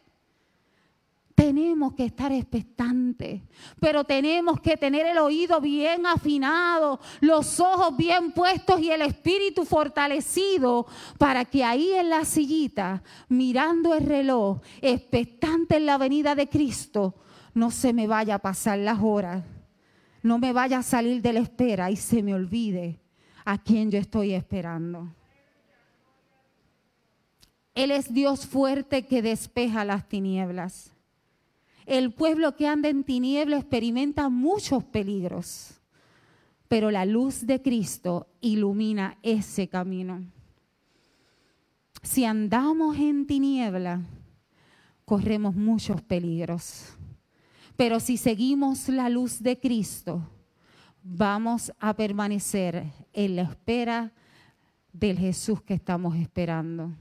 Tenemos 1.34 1.94
que 1.94 2.04
estar 2.04 2.30
expectantes, 2.30 3.42
pero 3.80 4.04
tenemos 4.04 4.60
que 4.60 4.76
tener 4.76 5.06
el 5.06 5.18
oído 5.18 5.60
bien 5.60 6.06
afinado, 6.06 7.00
los 7.20 7.58
ojos 7.58 7.96
bien 7.96 8.32
puestos 8.32 8.80
y 8.80 8.90
el 8.90 9.02
espíritu 9.02 9.64
fortalecido 9.64 10.86
para 11.18 11.44
que 11.44 11.64
ahí 11.64 11.90
en 11.92 12.10
la 12.10 12.24
sillita, 12.24 13.02
mirando 13.28 13.94
el 13.94 14.06
reloj, 14.06 14.60
expectante 14.80 15.76
en 15.76 15.86
la 15.86 15.98
venida 15.98 16.36
de 16.36 16.48
Cristo, 16.48 17.16
no 17.52 17.72
se 17.72 17.92
me 17.92 18.06
vaya 18.06 18.36
a 18.36 18.40
pasar 18.40 18.78
las 18.78 19.00
horas, 19.02 19.42
no 20.22 20.38
me 20.38 20.52
vaya 20.52 20.78
a 20.78 20.82
salir 20.82 21.20
de 21.20 21.32
la 21.32 21.40
espera 21.40 21.90
y 21.90 21.96
se 21.96 22.22
me 22.22 22.34
olvide 22.34 23.00
a 23.44 23.58
quien 23.58 23.90
yo 23.90 23.98
estoy 23.98 24.34
esperando. 24.34 25.12
Él 27.74 27.90
es 27.90 28.14
Dios 28.14 28.46
fuerte 28.46 29.06
que 29.06 29.20
despeja 29.20 29.84
las 29.84 30.08
tinieblas. 30.08 30.93
El 31.86 32.12
pueblo 32.12 32.56
que 32.56 32.66
anda 32.66 32.88
en 32.88 33.04
tinieblas 33.04 33.60
experimenta 33.60 34.28
muchos 34.28 34.84
peligros, 34.84 35.80
pero 36.68 36.90
la 36.90 37.04
luz 37.04 37.46
de 37.46 37.60
Cristo 37.60 38.26
ilumina 38.40 39.18
ese 39.22 39.68
camino. 39.68 40.24
Si 42.02 42.24
andamos 42.24 42.96
en 42.98 43.26
tiniebla, 43.26 44.02
corremos 45.04 45.54
muchos 45.54 46.02
peligros. 46.02 46.94
Pero 47.76 48.00
si 48.00 48.16
seguimos 48.16 48.88
la 48.88 49.08
luz 49.08 49.42
de 49.42 49.58
Cristo, 49.58 50.22
vamos 51.02 51.72
a 51.78 51.94
permanecer 51.94 52.92
en 53.12 53.36
la 53.36 53.42
espera 53.42 54.12
del 54.92 55.18
Jesús 55.18 55.60
que 55.60 55.74
estamos 55.74 56.16
esperando. 56.16 56.92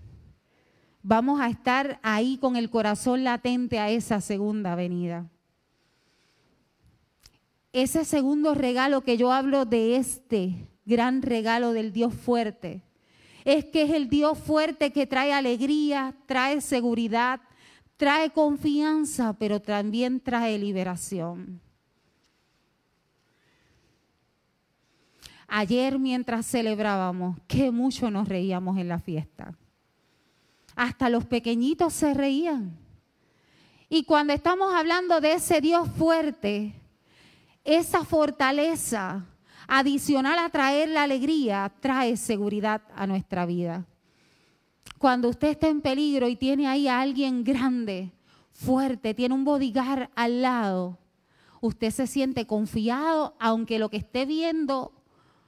Vamos 1.05 1.41
a 1.41 1.49
estar 1.49 1.99
ahí 2.01 2.37
con 2.37 2.55
el 2.55 2.69
corazón 2.69 3.25
latente 3.25 3.77
a 3.77 3.89
esa 3.89 4.21
segunda 4.21 4.73
venida. 4.75 5.29
Ese 7.73 8.05
segundo 8.05 8.53
regalo 8.53 9.01
que 9.01 9.17
yo 9.17 9.33
hablo 9.33 9.65
de 9.65 9.97
este 9.97 10.69
gran 10.85 11.21
regalo 11.21 11.73
del 11.73 11.91
Dios 11.91 12.13
fuerte, 12.13 12.83
es 13.43 13.65
que 13.65 13.83
es 13.83 13.91
el 13.91 14.07
Dios 14.07 14.37
fuerte 14.37 14.93
que 14.93 15.05
trae 15.05 15.33
alegría, 15.33 16.15
trae 16.25 16.61
seguridad, 16.61 17.41
trae 17.97 18.29
confianza, 18.29 19.33
pero 19.33 19.61
también 19.61 20.21
trae 20.21 20.57
liberación. 20.57 21.59
Ayer 25.49 25.99
mientras 25.99 26.45
celebrábamos, 26.45 27.37
qué 27.47 27.71
mucho 27.71 28.09
nos 28.09 28.29
reíamos 28.29 28.77
en 28.77 28.87
la 28.87 28.99
fiesta. 28.99 29.53
Hasta 30.75 31.09
los 31.09 31.25
pequeñitos 31.25 31.93
se 31.93 32.13
reían. 32.13 32.77
Y 33.89 34.03
cuando 34.05 34.33
estamos 34.33 34.73
hablando 34.73 35.21
de 35.21 35.33
ese 35.33 35.61
Dios 35.61 35.87
fuerte, 35.97 36.73
esa 37.63 38.03
fortaleza 38.03 39.25
adicional 39.67 40.39
a 40.39 40.49
traer 40.49 40.89
la 40.89 41.03
alegría, 41.03 41.71
trae 41.79 42.17
seguridad 42.17 42.81
a 42.95 43.07
nuestra 43.07 43.45
vida. 43.45 43.85
Cuando 44.97 45.29
usted 45.29 45.49
está 45.49 45.67
en 45.67 45.81
peligro 45.81 46.27
y 46.27 46.35
tiene 46.35 46.67
ahí 46.67 46.87
a 46.87 47.01
alguien 47.01 47.43
grande, 47.43 48.11
fuerte, 48.51 49.13
tiene 49.13 49.35
un 49.35 49.43
bodyguard 49.43 50.09
al 50.15 50.41
lado, 50.41 50.97
usted 51.61 51.91
se 51.91 52.07
siente 52.07 52.47
confiado 52.47 53.35
aunque 53.39 53.79
lo 53.79 53.89
que 53.89 53.97
esté 53.97 54.25
viendo, 54.25 54.91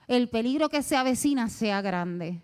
el 0.08 0.30
peligro 0.30 0.70
que 0.70 0.84
se 0.84 0.96
avecina 0.96 1.50
sea 1.50 1.82
grande. 1.82 2.42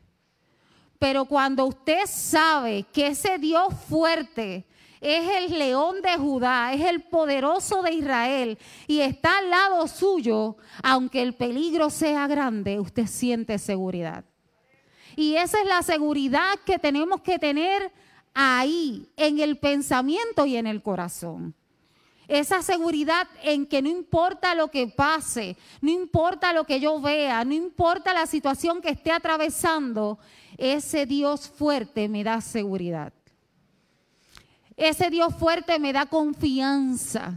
Pero 1.02 1.26
cuando 1.26 1.66
usted 1.66 2.06
sabe 2.06 2.86
que 2.94 3.08
ese 3.08 3.40
Dios 3.40 3.74
fuerte 3.90 4.68
es 5.00 5.28
el 5.36 5.58
león 5.58 5.96
de 6.04 6.16
Judá, 6.16 6.72
es 6.74 6.82
el 6.82 7.02
poderoso 7.02 7.82
de 7.82 7.92
Israel 7.92 8.60
y 8.86 9.00
está 9.00 9.40
al 9.40 9.50
lado 9.50 9.88
suyo, 9.88 10.58
aunque 10.84 11.24
el 11.24 11.34
peligro 11.34 11.90
sea 11.90 12.28
grande, 12.28 12.80
usted 12.80 13.08
siente 13.08 13.58
seguridad. 13.58 14.26
Y 15.16 15.38
esa 15.38 15.60
es 15.62 15.68
la 15.68 15.82
seguridad 15.82 16.60
que 16.68 16.78
tenemos 16.78 17.22
que 17.22 17.40
tener 17.40 17.92
ahí, 18.36 19.12
en 19.18 19.40
el 19.40 19.58
pensamiento 19.58 20.46
y 20.46 20.56
en 20.56 20.68
el 20.68 20.84
corazón. 20.84 21.56
Esa 22.32 22.62
seguridad 22.62 23.28
en 23.44 23.66
que 23.66 23.82
no 23.82 23.90
importa 23.90 24.56
lo 24.56 24.70
que 24.72 24.88
pase, 24.88 25.58
no 25.82 25.92
importa 25.92 26.54
lo 26.54 26.64
que 26.64 26.80
yo 26.80 27.02
vea, 27.02 27.44
no 27.44 27.54
importa 27.54 28.14
la 28.14 28.26
situación 28.26 28.80
que 28.80 28.92
esté 28.92 29.12
atravesando, 29.12 30.18
ese 30.58 31.06
Dios 31.06 31.50
fuerte 31.50 32.08
me 32.08 32.24
da 32.24 32.40
seguridad. 32.40 33.12
Ese 34.78 35.10
Dios 35.10 35.36
fuerte 35.36 35.78
me 35.78 35.92
da 35.92 36.06
confianza 36.06 37.34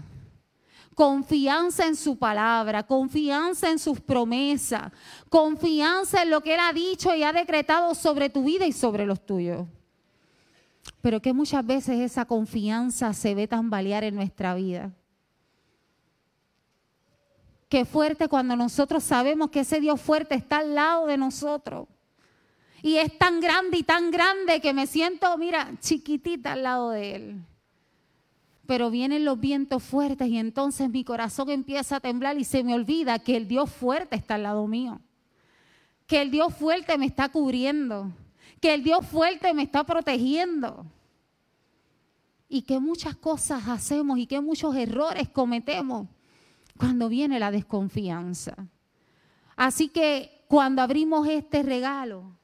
confianza 0.94 1.88
en 1.88 1.96
su 1.96 2.16
palabra, 2.16 2.84
confianza 2.84 3.68
en 3.68 3.80
sus 3.80 3.98
promesas, 3.98 4.92
confianza 5.28 6.22
en 6.22 6.30
lo 6.30 6.40
que 6.40 6.54
Él 6.54 6.60
ha 6.60 6.72
dicho 6.72 7.12
y 7.12 7.24
ha 7.24 7.32
decretado 7.32 7.96
sobre 7.96 8.30
tu 8.30 8.44
vida 8.44 8.64
y 8.64 8.70
sobre 8.70 9.04
los 9.04 9.26
tuyos. 9.26 9.66
Pero 11.00 11.20
que 11.20 11.32
muchas 11.32 11.64
veces 11.64 12.00
esa 12.00 12.24
confianza 12.24 13.12
se 13.12 13.34
ve 13.34 13.46
tambalear 13.46 14.04
en 14.04 14.14
nuestra 14.14 14.54
vida. 14.54 14.92
Qué 17.68 17.84
fuerte 17.84 18.28
cuando 18.28 18.56
nosotros 18.56 19.02
sabemos 19.02 19.50
que 19.50 19.60
ese 19.60 19.80
Dios 19.80 20.00
fuerte 20.00 20.34
está 20.34 20.58
al 20.58 20.74
lado 20.74 21.06
de 21.06 21.16
nosotros. 21.16 21.88
Y 22.82 22.96
es 22.96 23.16
tan 23.18 23.40
grande 23.40 23.78
y 23.78 23.82
tan 23.82 24.10
grande 24.10 24.60
que 24.60 24.74
me 24.74 24.86
siento, 24.86 25.36
mira, 25.38 25.72
chiquitita 25.80 26.52
al 26.52 26.62
lado 26.62 26.90
de 26.90 27.14
Él 27.14 27.44
pero 28.66 28.90
vienen 28.90 29.24
los 29.24 29.38
vientos 29.38 29.82
fuertes 29.82 30.28
y 30.28 30.38
entonces 30.38 30.88
mi 30.90 31.04
corazón 31.04 31.50
empieza 31.50 31.96
a 31.96 32.00
temblar 32.00 32.38
y 32.38 32.44
se 32.44 32.64
me 32.64 32.74
olvida 32.74 33.18
que 33.18 33.36
el 33.36 33.46
Dios 33.46 33.70
fuerte 33.70 34.16
está 34.16 34.36
al 34.36 34.44
lado 34.44 34.66
mío, 34.66 35.00
que 36.06 36.22
el 36.22 36.30
Dios 36.30 36.54
fuerte 36.54 36.96
me 36.96 37.06
está 37.06 37.28
cubriendo, 37.28 38.10
que 38.64 38.72
el 38.72 38.82
Dios 38.82 39.06
fuerte 39.06 39.52
me 39.52 39.62
está 39.62 39.84
protegiendo. 39.84 40.86
y 42.48 42.62
que 42.62 42.80
muchas 42.80 43.14
cosas 43.14 43.68
hacemos 43.68 44.16
y 44.18 44.26
que 44.26 44.40
muchos 44.40 44.74
errores 44.74 45.28
cometemos 45.28 46.06
cuando 46.78 47.10
viene 47.10 47.38
la 47.38 47.50
desconfianza. 47.50 48.54
Así 49.54 49.88
que 49.88 50.46
cuando 50.48 50.80
abrimos 50.80 51.28
este 51.28 51.62
regalo 51.62 52.38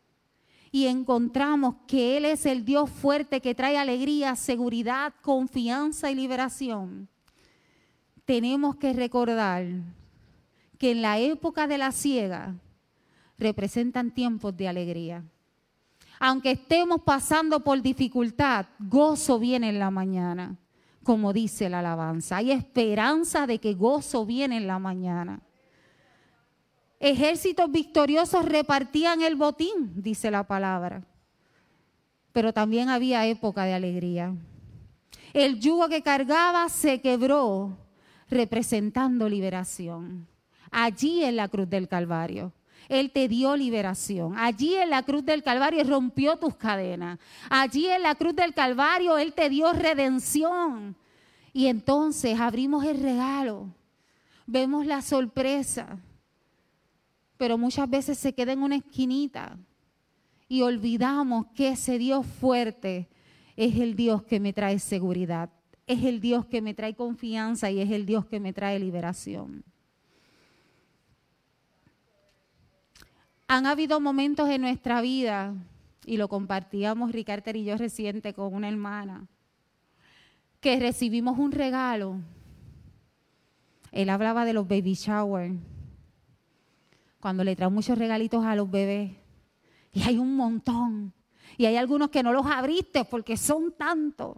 y 0.70 0.88
encontramos 0.88 1.76
que 1.86 2.18
Él 2.18 2.26
es 2.26 2.44
el 2.44 2.66
Dios 2.66 2.90
fuerte 2.90 3.40
que 3.40 3.54
trae 3.54 3.78
alegría, 3.78 4.36
seguridad, 4.36 5.14
confianza 5.22 6.10
y 6.10 6.16
liberación, 6.16 7.08
tenemos 8.26 8.76
que 8.76 8.92
recordar 8.92 9.64
que 10.76 10.90
en 10.90 11.00
la 11.00 11.18
época 11.18 11.66
de 11.66 11.78
la 11.78 11.92
ciega 11.92 12.56
representan 13.38 14.12
tiempos 14.12 14.54
de 14.54 14.68
alegría. 14.68 15.24
Aunque 16.22 16.50
estemos 16.50 17.00
pasando 17.00 17.60
por 17.60 17.80
dificultad, 17.80 18.66
gozo 18.78 19.38
viene 19.38 19.70
en 19.70 19.78
la 19.78 19.90
mañana, 19.90 20.54
como 21.02 21.32
dice 21.32 21.70
la 21.70 21.78
alabanza. 21.78 22.36
Hay 22.36 22.52
esperanza 22.52 23.46
de 23.46 23.58
que 23.58 23.72
gozo 23.72 24.26
viene 24.26 24.58
en 24.58 24.66
la 24.66 24.78
mañana. 24.78 25.40
Ejércitos 26.98 27.72
victoriosos 27.72 28.44
repartían 28.44 29.22
el 29.22 29.34
botín, 29.34 29.94
dice 29.96 30.30
la 30.30 30.46
palabra. 30.46 31.02
Pero 32.32 32.52
también 32.52 32.90
había 32.90 33.26
época 33.26 33.64
de 33.64 33.72
alegría. 33.72 34.34
El 35.32 35.58
yugo 35.58 35.88
que 35.88 36.02
cargaba 36.02 36.68
se 36.68 37.00
quebró, 37.00 37.78
representando 38.28 39.26
liberación. 39.26 40.28
Allí 40.70 41.24
en 41.24 41.36
la 41.36 41.48
cruz 41.48 41.70
del 41.70 41.88
Calvario. 41.88 42.52
Él 42.88 43.10
te 43.10 43.28
dio 43.28 43.56
liberación. 43.56 44.36
Allí 44.36 44.74
en 44.74 44.90
la 44.90 45.02
cruz 45.02 45.24
del 45.24 45.42
Calvario 45.42 45.82
rompió 45.84 46.36
tus 46.36 46.56
cadenas. 46.56 47.18
Allí 47.48 47.86
en 47.86 48.02
la 48.02 48.14
cruz 48.14 48.34
del 48.34 48.54
Calvario 48.54 49.18
Él 49.18 49.32
te 49.32 49.48
dio 49.48 49.72
redención. 49.72 50.96
Y 51.52 51.66
entonces 51.66 52.38
abrimos 52.38 52.84
el 52.84 53.00
regalo. 53.00 53.68
Vemos 54.46 54.86
la 54.86 55.02
sorpresa 55.02 55.98
pero 57.40 57.56
muchas 57.56 57.88
veces 57.88 58.18
se 58.18 58.34
queda 58.34 58.52
en 58.52 58.62
una 58.62 58.76
esquinita 58.76 59.58
y 60.46 60.60
olvidamos 60.60 61.46
que 61.54 61.68
ese 61.70 61.96
Dios 61.96 62.26
fuerte 62.26 63.08
es 63.56 63.76
el 63.76 63.96
Dios 63.96 64.22
que 64.24 64.38
me 64.38 64.52
trae 64.52 64.78
seguridad, 64.78 65.48
es 65.86 66.04
el 66.04 66.20
Dios 66.20 66.44
que 66.44 66.60
me 66.60 66.74
trae 66.74 66.94
confianza 66.94 67.70
y 67.70 67.80
es 67.80 67.90
el 67.92 68.04
Dios 68.04 68.26
que 68.26 68.40
me 68.40 68.52
trae 68.52 68.78
liberación. 68.78 69.64
Han 73.52 73.66
habido 73.66 73.98
momentos 73.98 74.48
en 74.48 74.60
nuestra 74.60 75.00
vida, 75.00 75.56
y 76.06 76.18
lo 76.18 76.28
compartíamos 76.28 77.10
Ricardo 77.10 77.50
y 77.52 77.64
yo 77.64 77.76
reciente 77.76 78.32
con 78.32 78.54
una 78.54 78.68
hermana, 78.68 79.26
que 80.60 80.78
recibimos 80.78 81.36
un 81.36 81.50
regalo. 81.50 82.20
Él 83.90 84.08
hablaba 84.08 84.44
de 84.44 84.52
los 84.52 84.68
baby 84.68 84.94
showers 84.94 85.52
cuando 87.18 87.42
le 87.42 87.56
traen 87.56 87.74
muchos 87.74 87.98
regalitos 87.98 88.44
a 88.44 88.54
los 88.54 88.70
bebés. 88.70 89.10
Y 89.92 90.02
hay 90.02 90.16
un 90.16 90.36
montón. 90.36 91.12
Y 91.56 91.66
hay 91.66 91.74
algunos 91.76 92.10
que 92.10 92.22
no 92.22 92.32
los 92.32 92.46
abriste 92.46 93.04
porque 93.04 93.36
son 93.36 93.72
tantos. 93.72 94.36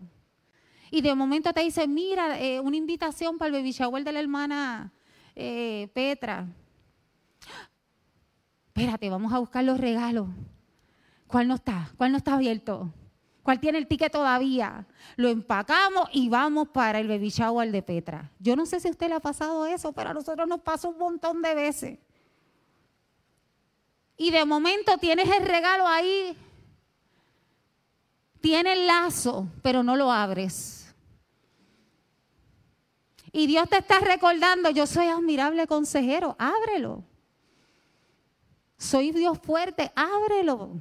Y 0.90 1.02
de 1.02 1.14
momento 1.14 1.52
te 1.52 1.60
dicen, 1.60 1.92
mira, 1.92 2.40
eh, 2.40 2.60
una 2.60 2.78
invitación 2.78 3.36
para 3.36 3.48
el 3.48 3.52
baby 3.52 3.72
shower 3.72 4.04
de 4.04 4.12
la 4.12 4.20
hermana 4.20 4.90
eh, 5.36 5.90
Petra. 5.92 6.48
Espérate, 8.74 9.10
vamos 9.10 9.32
a 9.32 9.38
buscar 9.38 9.64
los 9.64 9.78
regalos. 9.78 10.28
¿Cuál 11.26 11.48
no 11.48 11.54
está? 11.54 11.90
¿Cuál 11.96 12.12
no 12.12 12.18
está 12.18 12.34
abierto? 12.34 12.92
¿Cuál 13.42 13.60
tiene 13.60 13.78
el 13.78 13.86
ticket 13.86 14.12
todavía? 14.12 14.86
Lo 15.16 15.28
empacamos 15.28 16.08
y 16.12 16.28
vamos 16.28 16.68
para 16.68 17.00
el 17.00 17.08
baby 17.08 17.28
shower 17.28 17.70
de 17.70 17.82
Petra. 17.82 18.30
Yo 18.38 18.56
no 18.56 18.66
sé 18.66 18.80
si 18.80 18.88
a 18.88 18.90
usted 18.90 19.08
le 19.08 19.14
ha 19.14 19.20
pasado 19.20 19.66
eso, 19.66 19.92
pero 19.92 20.10
a 20.10 20.14
nosotros 20.14 20.48
nos 20.48 20.60
pasa 20.60 20.88
un 20.88 20.98
montón 20.98 21.42
de 21.42 21.54
veces 21.54 21.98
y 24.22 24.30
de 24.30 24.44
momento 24.44 24.98
tienes 24.98 25.28
el 25.36 25.44
regalo 25.44 25.86
ahí, 25.86 26.36
tiene 28.40 28.72
el 28.72 28.86
lazo, 28.86 29.48
pero 29.62 29.82
no 29.82 29.96
lo 29.96 30.12
abres. 30.12 30.94
Y 33.32 33.48
Dios 33.48 33.68
te 33.68 33.78
está 33.78 33.98
recordando, 33.98 34.70
yo 34.70 34.86
soy 34.86 35.06
admirable 35.06 35.66
consejero, 35.66 36.36
ábrelo. 36.38 37.02
Soy 38.82 39.12
Dios 39.12 39.38
fuerte, 39.38 39.92
ábrelo. 39.94 40.72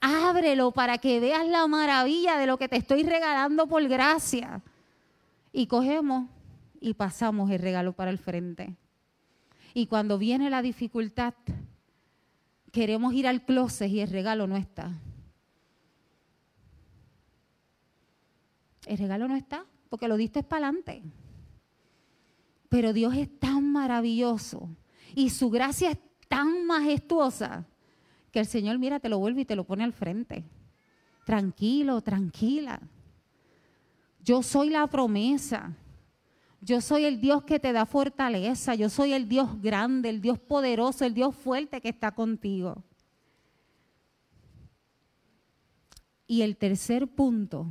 Ábrelo 0.00 0.70
para 0.70 0.98
que 0.98 1.18
veas 1.18 1.44
la 1.44 1.66
maravilla 1.66 2.38
de 2.38 2.46
lo 2.46 2.56
que 2.56 2.68
te 2.68 2.76
estoy 2.76 3.02
regalando 3.02 3.66
por 3.66 3.82
gracia. 3.88 4.62
Y 5.52 5.66
cogemos 5.66 6.28
y 6.80 6.94
pasamos 6.94 7.50
el 7.50 7.58
regalo 7.58 7.94
para 7.94 8.12
el 8.12 8.18
frente. 8.18 8.76
Y 9.74 9.86
cuando 9.86 10.18
viene 10.18 10.50
la 10.50 10.62
dificultad, 10.62 11.34
queremos 12.70 13.12
ir 13.12 13.26
al 13.26 13.44
closet 13.44 13.90
y 13.90 13.98
el 13.98 14.08
regalo 14.08 14.46
no 14.46 14.56
está. 14.56 14.92
El 18.86 18.98
regalo 18.98 19.26
no 19.26 19.34
está 19.34 19.66
porque 19.88 20.06
lo 20.06 20.16
diste 20.16 20.44
para 20.44 20.68
adelante. 20.68 21.02
Pero 22.68 22.92
Dios 22.92 23.16
es 23.16 23.40
tan 23.40 23.72
maravilloso 23.72 24.68
y 25.16 25.30
su 25.30 25.50
gracia 25.50 25.90
es 25.90 25.98
tan 26.30 26.64
majestuosa 26.64 27.66
que 28.30 28.38
el 28.38 28.46
Señor, 28.46 28.78
mira, 28.78 29.00
te 29.00 29.08
lo 29.08 29.18
vuelve 29.18 29.40
y 29.40 29.44
te 29.44 29.56
lo 29.56 29.64
pone 29.64 29.82
al 29.82 29.92
frente. 29.92 30.44
Tranquilo, 31.26 32.00
tranquila. 32.02 32.80
Yo 34.22 34.40
soy 34.40 34.70
la 34.70 34.86
promesa. 34.86 35.76
Yo 36.60 36.80
soy 36.80 37.04
el 37.04 37.20
Dios 37.20 37.42
que 37.42 37.58
te 37.58 37.72
da 37.72 37.84
fortaleza, 37.84 38.74
yo 38.74 38.90
soy 38.90 39.14
el 39.14 39.28
Dios 39.28 39.60
grande, 39.62 40.10
el 40.10 40.20
Dios 40.20 40.38
poderoso, 40.38 41.06
el 41.06 41.14
Dios 41.14 41.34
fuerte 41.34 41.80
que 41.80 41.88
está 41.88 42.12
contigo. 42.12 42.84
Y 46.26 46.42
el 46.42 46.58
tercer 46.58 47.08
punto, 47.08 47.66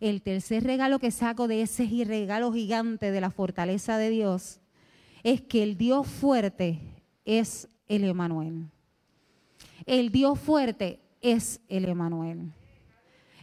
el 0.00 0.22
tercer 0.22 0.64
regalo 0.64 0.98
que 0.98 1.10
saco 1.10 1.46
de 1.46 1.60
ese 1.60 1.86
regalo 2.06 2.52
gigante 2.52 3.12
de 3.12 3.20
la 3.20 3.30
fortaleza 3.30 3.98
de 3.98 4.08
Dios, 4.08 4.60
es 5.22 5.42
que 5.42 5.62
el 5.62 5.76
Dios 5.76 6.06
fuerte 6.06 6.93
es 7.24 7.68
el 7.88 8.04
Emanuel. 8.04 8.66
El 9.86 10.10
Dios 10.10 10.38
fuerte 10.38 11.00
es 11.20 11.60
el 11.68 11.84
Emanuel. 11.86 12.52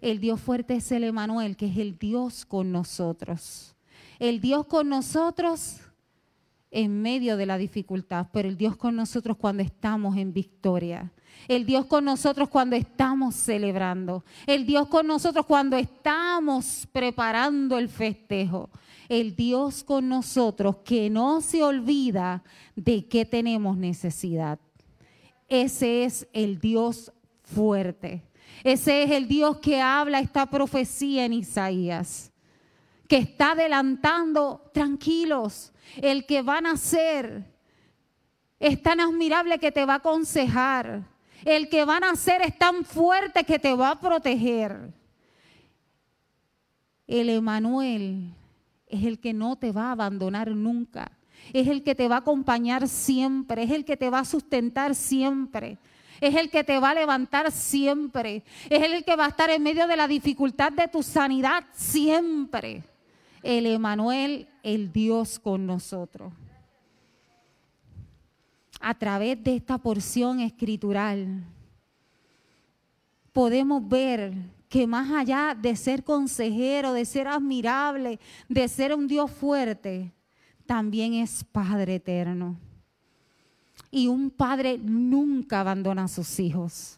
El 0.02 0.20
Dios 0.20 0.42
fuerte 0.42 0.76
es 0.76 0.92
el 0.92 1.04
Emanuel, 1.04 1.56
que 1.56 1.68
es 1.68 1.78
el 1.78 1.98
Dios 1.98 2.46
con 2.46 2.72
nosotros 2.72 3.76
el 4.22 4.40
Dios 4.40 4.68
con 4.68 4.88
nosotros 4.88 5.80
en 6.70 7.02
medio 7.02 7.38
de 7.38 7.48
la 7.48 7.58
dificultad, 7.58 8.28
pero 8.32 8.48
el 8.48 8.56
Dios 8.56 8.78
con 8.78 8.96
nosotros 8.96 9.36
cuando 9.36 9.64
estamos 9.64 10.16
en 10.16 10.32
victoria. 10.32 11.12
El 11.48 11.66
Dios 11.66 11.88
con 11.88 12.06
nosotros 12.06 12.48
cuando 12.48 12.76
estamos 12.76 13.34
celebrando. 13.34 14.24
El 14.46 14.68
Dios 14.68 14.88
con 14.90 15.08
nosotros 15.08 15.48
cuando 15.48 15.76
estamos 15.76 16.88
preparando 16.92 17.80
el 17.80 17.90
festejo. 17.90 18.70
El 19.12 19.36
Dios 19.36 19.84
con 19.84 20.08
nosotros 20.08 20.78
que 20.86 21.10
no 21.10 21.42
se 21.42 21.62
olvida 21.64 22.44
de 22.78 23.10
que 23.10 23.26
tenemos 23.26 23.76
necesidad. 23.76 24.58
Ese 25.50 26.06
es 26.06 26.30
el 26.32 26.60
Dios 26.60 27.12
fuerte. 27.44 28.24
Ese 28.64 29.04
es 29.04 29.12
el 29.12 29.28
Dios 29.28 29.58
que 29.58 29.82
habla 29.82 30.22
esta 30.22 30.46
profecía 30.46 31.26
en 31.26 31.34
Isaías 31.34 32.32
que 33.06 33.18
está 33.18 33.52
adelantando, 33.52 34.72
tranquilos, 34.74 35.74
el 35.98 36.26
que 36.26 36.42
van 36.42 36.66
a 36.66 36.78
ser 36.78 37.44
es 38.62 38.82
tan 38.82 39.02
admirable 39.02 39.60
que 39.60 39.74
te 39.74 39.84
va 39.84 39.96
a 39.96 39.98
aconsejar. 39.98 41.04
El 41.44 41.68
que 41.68 41.84
van 41.84 42.06
a 42.06 42.16
ser 42.16 42.42
es 42.44 42.58
tan 42.58 42.86
fuerte 42.86 43.44
que 43.44 43.60
te 43.60 43.76
va 43.76 43.92
a 43.92 44.00
proteger. 44.00 44.94
El 47.06 47.28
Emanuel 47.28 48.34
es 48.92 49.04
el 49.04 49.20
que 49.20 49.34
no 49.34 49.56
te 49.56 49.72
va 49.72 49.90
a 49.90 49.92
abandonar 49.94 50.52
nunca. 50.52 51.12
Es 51.54 51.68
el 51.68 51.82
que 51.82 51.96
te 51.96 52.08
va 52.08 52.18
a 52.18 52.20
acompañar 52.20 52.88
siempre. 52.88 53.64
Es 53.64 53.72
el 53.72 53.86
que 53.86 53.98
te 53.98 54.10
va 54.10 54.20
a 54.20 54.26
sustentar 54.26 54.94
siempre. 54.94 55.78
Es 56.20 56.36
el 56.36 56.50
que 56.52 56.64
te 56.64 56.80
va 56.80 56.92
a 56.92 56.96
levantar 56.96 57.52
siempre. 57.52 58.44
Es 58.70 58.84
el 58.84 59.04
que 59.04 59.16
va 59.16 59.26
a 59.26 59.30
estar 59.30 59.50
en 59.50 59.64
medio 59.64 59.88
de 59.88 59.96
la 59.96 60.08
dificultad 60.08 60.72
de 60.72 60.88
tu 60.88 61.02
sanidad 61.02 61.64
siempre 61.74 62.84
el 63.44 63.66
Emanuel, 63.66 64.48
el 64.64 64.92
Dios 64.92 65.40
con 65.40 65.66
nosotros. 65.66 66.34
A 68.80 68.98
través 68.98 69.44
de 69.44 69.56
esta 69.56 69.78
porción 69.78 70.40
escritural 70.40 71.44
podemos 73.32 73.88
ver 73.88 74.34
que 74.72 74.88
más 74.88 75.12
allá 75.12 75.54
de 75.54 75.76
ser 75.76 76.02
consejero, 76.02 76.94
de 76.94 77.04
ser 77.04 77.28
admirable, 77.28 78.22
de 78.48 78.70
ser 78.70 78.96
un 78.96 79.06
Dios 79.06 79.30
fuerte, 79.30 80.14
también 80.66 81.14
es 81.14 81.44
Padre 81.44 81.96
eterno. 81.96 82.56
Y 83.92 84.08
un 84.08 84.30
padre 84.30 84.78
nunca 84.78 85.60
abandona 85.60 86.06
a 86.06 86.08
sus 86.08 86.40
hijos. 86.40 86.98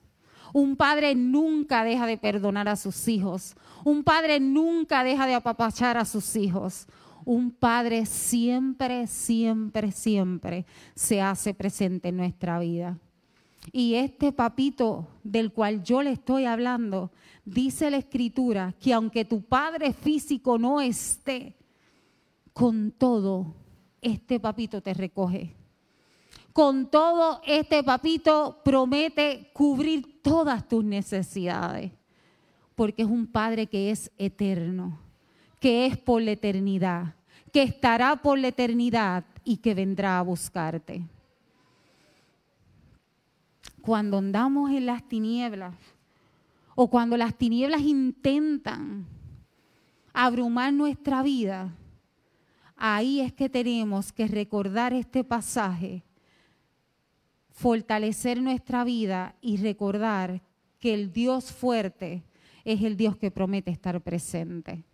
Un 0.53 0.75
padre 0.75 1.15
nunca 1.15 1.83
deja 1.83 2.05
de 2.05 2.19
perdonar 2.19 2.69
a 2.69 2.75
sus 2.75 3.07
hijos. 3.07 3.55
Un 3.83 4.03
padre 4.03 4.39
nunca 4.39 5.03
deja 5.03 5.25
de 5.25 5.33
apapachar 5.33 5.97
a 5.97 6.05
sus 6.05 6.36
hijos. 6.36 6.86
Un 7.25 7.49
padre 7.49 8.05
siempre, 8.05 9.07
siempre, 9.07 9.91
siempre 9.91 10.67
se 10.93 11.23
hace 11.23 11.55
presente 11.55 12.09
en 12.09 12.17
nuestra 12.17 12.59
vida. 12.59 12.99
Y 13.71 13.95
este 13.95 14.32
papito 14.32 15.08
del 15.23 15.54
cual 15.54 15.84
yo 15.84 16.02
le 16.02 16.12
estoy 16.12 16.45
hablando, 16.45 17.12
dice 17.45 17.89
la 17.89 17.97
escritura 17.97 18.73
que 18.80 18.93
aunque 18.93 19.26
tu 19.26 19.41
padre 19.41 19.93
físico 19.93 20.58
no 20.58 20.82
esté, 20.82 21.56
con 22.54 22.91
todo, 22.91 23.56
este 24.02 24.39
papito 24.39 24.82
te 24.82 24.93
recoge. 24.93 25.56
Con 26.52 26.91
todo, 26.91 27.41
este 27.47 27.84
papito 27.84 28.62
promete 28.63 29.49
cubrir 29.54 30.21
todas 30.21 30.67
tus 30.67 30.84
necesidades, 30.84 31.91
porque 32.76 33.02
es 33.02 33.08
un 33.08 33.26
padre 33.26 33.65
que 33.65 33.89
es 33.89 34.12
eterno, 34.19 34.99
que 35.60 35.88
es 35.88 35.97
por 35.97 36.21
la 36.21 36.32
eternidad, 36.32 37.15
que 37.52 37.63
estará 37.63 38.17
por 38.17 38.38
la 38.38 38.49
eternidad 38.49 39.26
y 39.43 39.58
que 39.58 39.73
vendrá 39.73 40.19
a 40.19 40.21
buscarte 40.21 41.08
cuando 43.84 44.19
andamos 44.19 44.72
en 44.72 44.86
las 44.86 45.06
tinieblas 45.10 45.76
o 46.74 46.89
cuando 46.89 47.17
las 47.17 47.38
tinieblas 47.38 47.82
intentan 47.82 49.06
abrumar 50.13 50.72
nuestra 50.72 51.22
vida, 51.22 51.76
ahí 52.78 53.19
es 53.19 53.34
que 53.34 53.50
tenemos 53.50 54.13
que 54.13 54.26
recordar 54.28 54.93
este 54.93 55.26
pasaje, 55.26 56.02
fortalecer 57.52 58.41
nuestra 58.41 58.86
vida 58.86 59.36
y 59.41 59.58
recordar 59.58 60.41
que 60.80 60.93
el 60.93 61.12
Dios 61.12 61.52
fuerte 61.52 62.24
es 62.63 62.82
el 62.84 62.96
Dios 62.96 63.17
que 63.17 63.32
promete 63.32 63.69
estar 63.69 64.00
presente. 64.00 64.86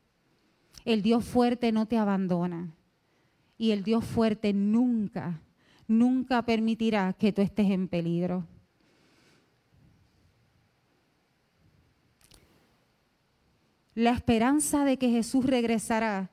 El 0.84 1.04
Dios 1.04 1.24
fuerte 1.26 1.72
no 1.72 1.86
te 1.86 2.00
abandona 2.00 2.74
y 3.56 3.70
el 3.70 3.84
Dios 3.84 4.04
fuerte 4.04 4.52
nunca, 4.52 5.44
nunca 5.88 6.44
permitirá 6.44 7.14
que 7.14 7.32
tú 7.32 7.44
estés 7.44 7.70
en 7.70 7.88
peligro. 7.88 8.48
La 14.00 14.12
esperanza 14.12 14.86
de 14.86 14.98
que 14.98 15.10
Jesús 15.10 15.46
regresará 15.46 16.32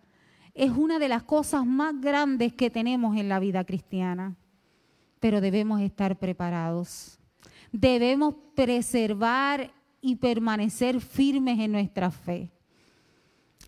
es 0.55 0.71
una 0.71 1.01
de 1.01 1.09
las 1.09 1.25
cosas 1.25 1.67
más 1.67 2.01
grandes 2.01 2.53
que 2.53 2.71
tenemos 2.71 3.17
en 3.17 3.29
la 3.29 3.41
vida 3.41 3.65
cristiana. 3.65 4.37
Pero 5.19 5.41
debemos 5.41 5.81
estar 5.81 6.17
preparados. 6.17 7.19
Debemos 7.73 8.37
preservar 8.55 9.73
y 10.01 10.15
permanecer 10.15 11.01
firmes 11.01 11.59
en 11.59 11.73
nuestra 11.73 12.13
fe, 12.13 12.53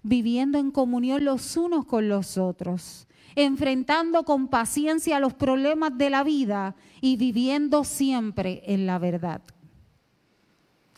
viviendo 0.04 0.58
en 0.58 0.70
comunión 0.70 1.24
los 1.24 1.56
unos 1.56 1.84
con 1.84 2.08
los 2.08 2.38
otros, 2.38 3.08
enfrentando 3.34 4.22
con 4.22 4.46
paciencia 4.46 5.18
los 5.18 5.34
problemas 5.34 5.98
de 5.98 6.10
la 6.10 6.22
vida 6.22 6.76
y 7.00 7.16
viviendo 7.16 7.82
siempre 7.82 8.62
en 8.64 8.86
la 8.86 9.00
verdad. 9.00 9.42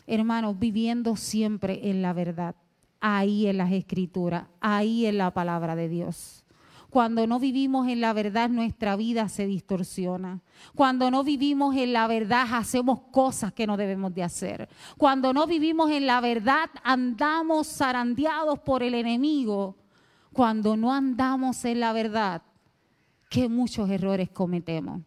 Hermanos, 0.06 0.58
viviendo 0.58 1.16
siempre 1.16 1.88
en 1.88 2.02
la 2.02 2.12
verdad 2.12 2.54
ahí 3.00 3.46
en 3.46 3.58
las 3.58 3.72
escrituras, 3.72 4.44
ahí 4.60 5.06
en 5.06 5.18
la 5.18 5.30
palabra 5.32 5.74
de 5.76 5.88
Dios. 5.88 6.44
Cuando 6.90 7.26
no 7.28 7.38
vivimos 7.38 7.86
en 7.86 8.00
la 8.00 8.12
verdad, 8.12 8.50
nuestra 8.50 8.96
vida 8.96 9.28
se 9.28 9.46
distorsiona. 9.46 10.40
Cuando 10.74 11.10
no 11.10 11.22
vivimos 11.22 11.76
en 11.76 11.92
la 11.92 12.08
verdad, 12.08 12.46
hacemos 12.52 13.00
cosas 13.12 13.52
que 13.52 13.66
no 13.66 13.76
debemos 13.76 14.12
de 14.12 14.24
hacer. 14.24 14.68
Cuando 14.98 15.32
no 15.32 15.46
vivimos 15.46 15.90
en 15.90 16.06
la 16.06 16.20
verdad, 16.20 16.68
andamos 16.82 17.68
zarandeados 17.68 18.58
por 18.58 18.82
el 18.82 18.94
enemigo. 18.94 19.76
Cuando 20.32 20.76
no 20.76 20.92
andamos 20.92 21.64
en 21.64 21.78
la 21.78 21.92
verdad, 21.92 22.42
qué 23.30 23.48
muchos 23.48 23.88
errores 23.88 24.28
cometemos. 24.30 25.00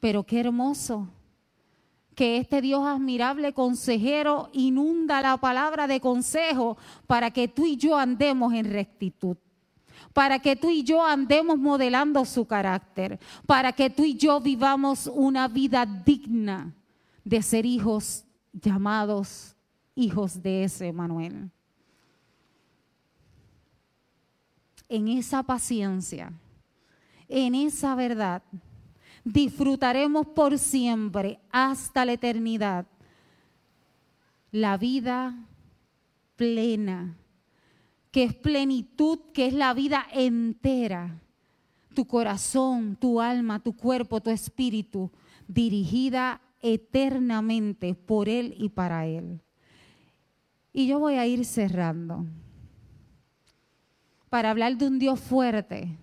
Pero 0.00 0.24
qué 0.24 0.40
hermoso 0.40 1.08
que 2.16 2.38
este 2.38 2.62
Dios 2.62 2.84
admirable 2.86 3.52
consejero 3.52 4.48
inunda 4.54 5.20
la 5.20 5.36
palabra 5.36 5.86
de 5.86 6.00
consejo 6.00 6.78
para 7.06 7.30
que 7.30 7.46
tú 7.46 7.66
y 7.66 7.76
yo 7.76 7.96
andemos 7.96 8.54
en 8.54 8.72
rectitud, 8.72 9.36
para 10.14 10.38
que 10.38 10.56
tú 10.56 10.70
y 10.70 10.82
yo 10.82 11.04
andemos 11.04 11.58
modelando 11.58 12.24
su 12.24 12.46
carácter, 12.46 13.20
para 13.44 13.70
que 13.72 13.90
tú 13.90 14.02
y 14.02 14.16
yo 14.16 14.40
vivamos 14.40 15.06
una 15.12 15.46
vida 15.46 15.84
digna 15.84 16.74
de 17.22 17.42
ser 17.42 17.66
hijos 17.66 18.24
llamados 18.50 19.54
hijos 19.94 20.42
de 20.42 20.64
ese 20.64 20.92
Manuel. 20.94 21.50
En 24.88 25.08
esa 25.08 25.42
paciencia, 25.42 26.32
en 27.28 27.54
esa 27.54 27.94
verdad, 27.94 28.42
disfrutaremos 29.26 30.24
por 30.28 30.56
siempre 30.56 31.40
hasta 31.50 32.04
la 32.04 32.12
eternidad 32.12 32.86
la 34.52 34.78
vida 34.78 35.36
plena, 36.36 37.18
que 38.10 38.22
es 38.22 38.34
plenitud, 38.34 39.18
que 39.34 39.48
es 39.48 39.52
la 39.52 39.74
vida 39.74 40.06
entera, 40.12 41.20
tu 41.92 42.06
corazón, 42.06 42.96
tu 42.96 43.20
alma, 43.20 43.58
tu 43.58 43.76
cuerpo, 43.76 44.20
tu 44.20 44.30
espíritu, 44.30 45.10
dirigida 45.48 46.40
eternamente 46.62 47.94
por 47.94 48.28
Él 48.28 48.54
y 48.56 48.68
para 48.68 49.06
Él. 49.06 49.40
Y 50.72 50.86
yo 50.86 51.00
voy 51.00 51.14
a 51.16 51.26
ir 51.26 51.44
cerrando 51.44 52.24
para 54.30 54.50
hablar 54.50 54.76
de 54.76 54.86
un 54.86 54.98
Dios 54.98 55.18
fuerte, 55.18 55.98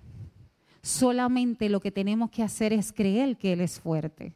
solamente 0.83 1.69
lo 1.69 1.79
que 1.79 1.91
tenemos 1.91 2.29
que 2.29 2.43
hacer 2.43 2.73
es 2.73 2.91
creer 2.91 3.37
que 3.37 3.53
Él 3.53 3.61
es 3.61 3.79
fuerte. 3.79 4.35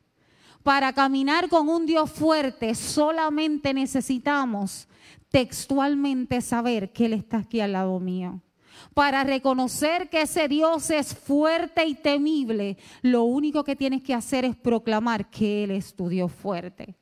Para 0.63 0.93
caminar 0.93 1.49
con 1.49 1.69
un 1.69 1.85
Dios 1.85 2.09
fuerte 2.09 2.73
solamente 2.73 3.73
necesitamos 3.73 4.87
textualmente 5.29 6.41
saber 6.41 6.91
que 6.91 7.05
Él 7.05 7.13
está 7.13 7.39
aquí 7.39 7.59
al 7.59 7.73
lado 7.73 7.99
mío. 7.99 8.41
Para 8.93 9.23
reconocer 9.23 10.09
que 10.09 10.21
ese 10.21 10.47
Dios 10.47 10.89
es 10.89 11.13
fuerte 11.13 11.85
y 11.85 11.95
temible, 11.95 12.77
lo 13.01 13.23
único 13.23 13.63
que 13.63 13.75
tienes 13.75 14.01
que 14.01 14.13
hacer 14.13 14.45
es 14.45 14.55
proclamar 14.55 15.29
que 15.29 15.65
Él 15.65 15.71
es 15.71 15.95
tu 15.95 16.09
Dios 16.09 16.31
fuerte. 16.31 16.95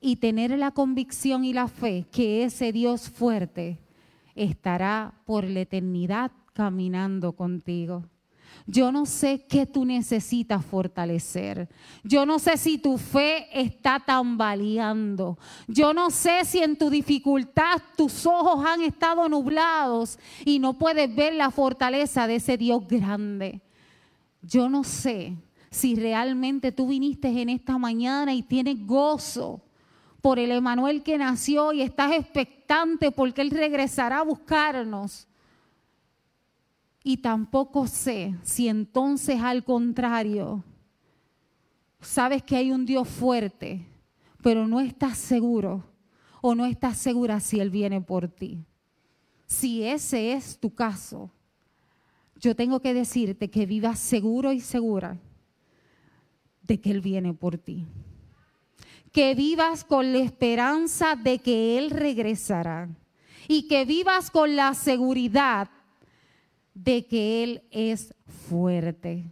Y 0.00 0.16
tener 0.16 0.56
la 0.58 0.70
convicción 0.70 1.44
y 1.44 1.52
la 1.52 1.68
fe 1.68 2.06
que 2.10 2.44
ese 2.44 2.72
Dios 2.72 3.10
fuerte 3.10 3.78
estará 4.34 5.14
por 5.26 5.44
la 5.44 5.60
eternidad 5.60 6.30
caminando 6.56 7.32
contigo. 7.32 8.02
Yo 8.66 8.90
no 8.90 9.04
sé 9.04 9.44
qué 9.46 9.66
tú 9.66 9.84
necesitas 9.84 10.64
fortalecer. 10.64 11.68
Yo 12.02 12.24
no 12.24 12.38
sé 12.38 12.56
si 12.56 12.78
tu 12.78 12.96
fe 12.96 13.46
está 13.52 14.00
tambaleando. 14.00 15.38
Yo 15.68 15.92
no 15.92 16.08
sé 16.10 16.46
si 16.46 16.60
en 16.60 16.78
tu 16.78 16.88
dificultad 16.88 17.82
tus 17.94 18.24
ojos 18.24 18.64
han 18.66 18.80
estado 18.80 19.28
nublados 19.28 20.18
y 20.46 20.58
no 20.58 20.78
puedes 20.78 21.14
ver 21.14 21.34
la 21.34 21.50
fortaleza 21.50 22.26
de 22.26 22.36
ese 22.36 22.56
Dios 22.56 22.88
grande. 22.88 23.60
Yo 24.40 24.70
no 24.70 24.82
sé 24.82 25.36
si 25.70 25.94
realmente 25.94 26.72
tú 26.72 26.88
viniste 26.88 27.28
en 27.28 27.50
esta 27.50 27.76
mañana 27.76 28.32
y 28.32 28.42
tienes 28.42 28.84
gozo 28.86 29.60
por 30.22 30.38
el 30.38 30.50
Emanuel 30.50 31.02
que 31.02 31.18
nació 31.18 31.74
y 31.74 31.82
estás 31.82 32.12
expectante 32.12 33.12
porque 33.12 33.42
Él 33.42 33.50
regresará 33.50 34.20
a 34.20 34.24
buscarnos. 34.24 35.28
Y 37.08 37.18
tampoco 37.18 37.86
sé 37.86 38.34
si 38.42 38.66
entonces 38.66 39.40
al 39.40 39.62
contrario, 39.62 40.64
sabes 42.00 42.42
que 42.42 42.56
hay 42.56 42.72
un 42.72 42.84
Dios 42.84 43.06
fuerte, 43.06 43.86
pero 44.42 44.66
no 44.66 44.80
estás 44.80 45.16
seguro 45.16 45.84
o 46.42 46.56
no 46.56 46.66
estás 46.66 46.98
segura 46.98 47.38
si 47.38 47.60
Él 47.60 47.70
viene 47.70 48.00
por 48.00 48.26
ti. 48.26 48.58
Si 49.46 49.84
ese 49.84 50.32
es 50.32 50.58
tu 50.58 50.74
caso, 50.74 51.30
yo 52.40 52.56
tengo 52.56 52.80
que 52.80 52.92
decirte 52.92 53.50
que 53.50 53.66
vivas 53.66 54.00
seguro 54.00 54.50
y 54.50 54.58
segura 54.58 55.16
de 56.62 56.80
que 56.80 56.90
Él 56.90 57.02
viene 57.02 57.32
por 57.32 57.56
ti. 57.56 57.86
Que 59.12 59.36
vivas 59.36 59.84
con 59.84 60.12
la 60.12 60.18
esperanza 60.18 61.14
de 61.14 61.38
que 61.38 61.78
Él 61.78 61.90
regresará. 61.90 62.88
Y 63.46 63.68
que 63.68 63.84
vivas 63.84 64.28
con 64.32 64.56
la 64.56 64.74
seguridad 64.74 65.70
de 66.76 67.06
que 67.06 67.42
Él 67.42 67.62
es 67.70 68.14
fuerte. 68.48 69.24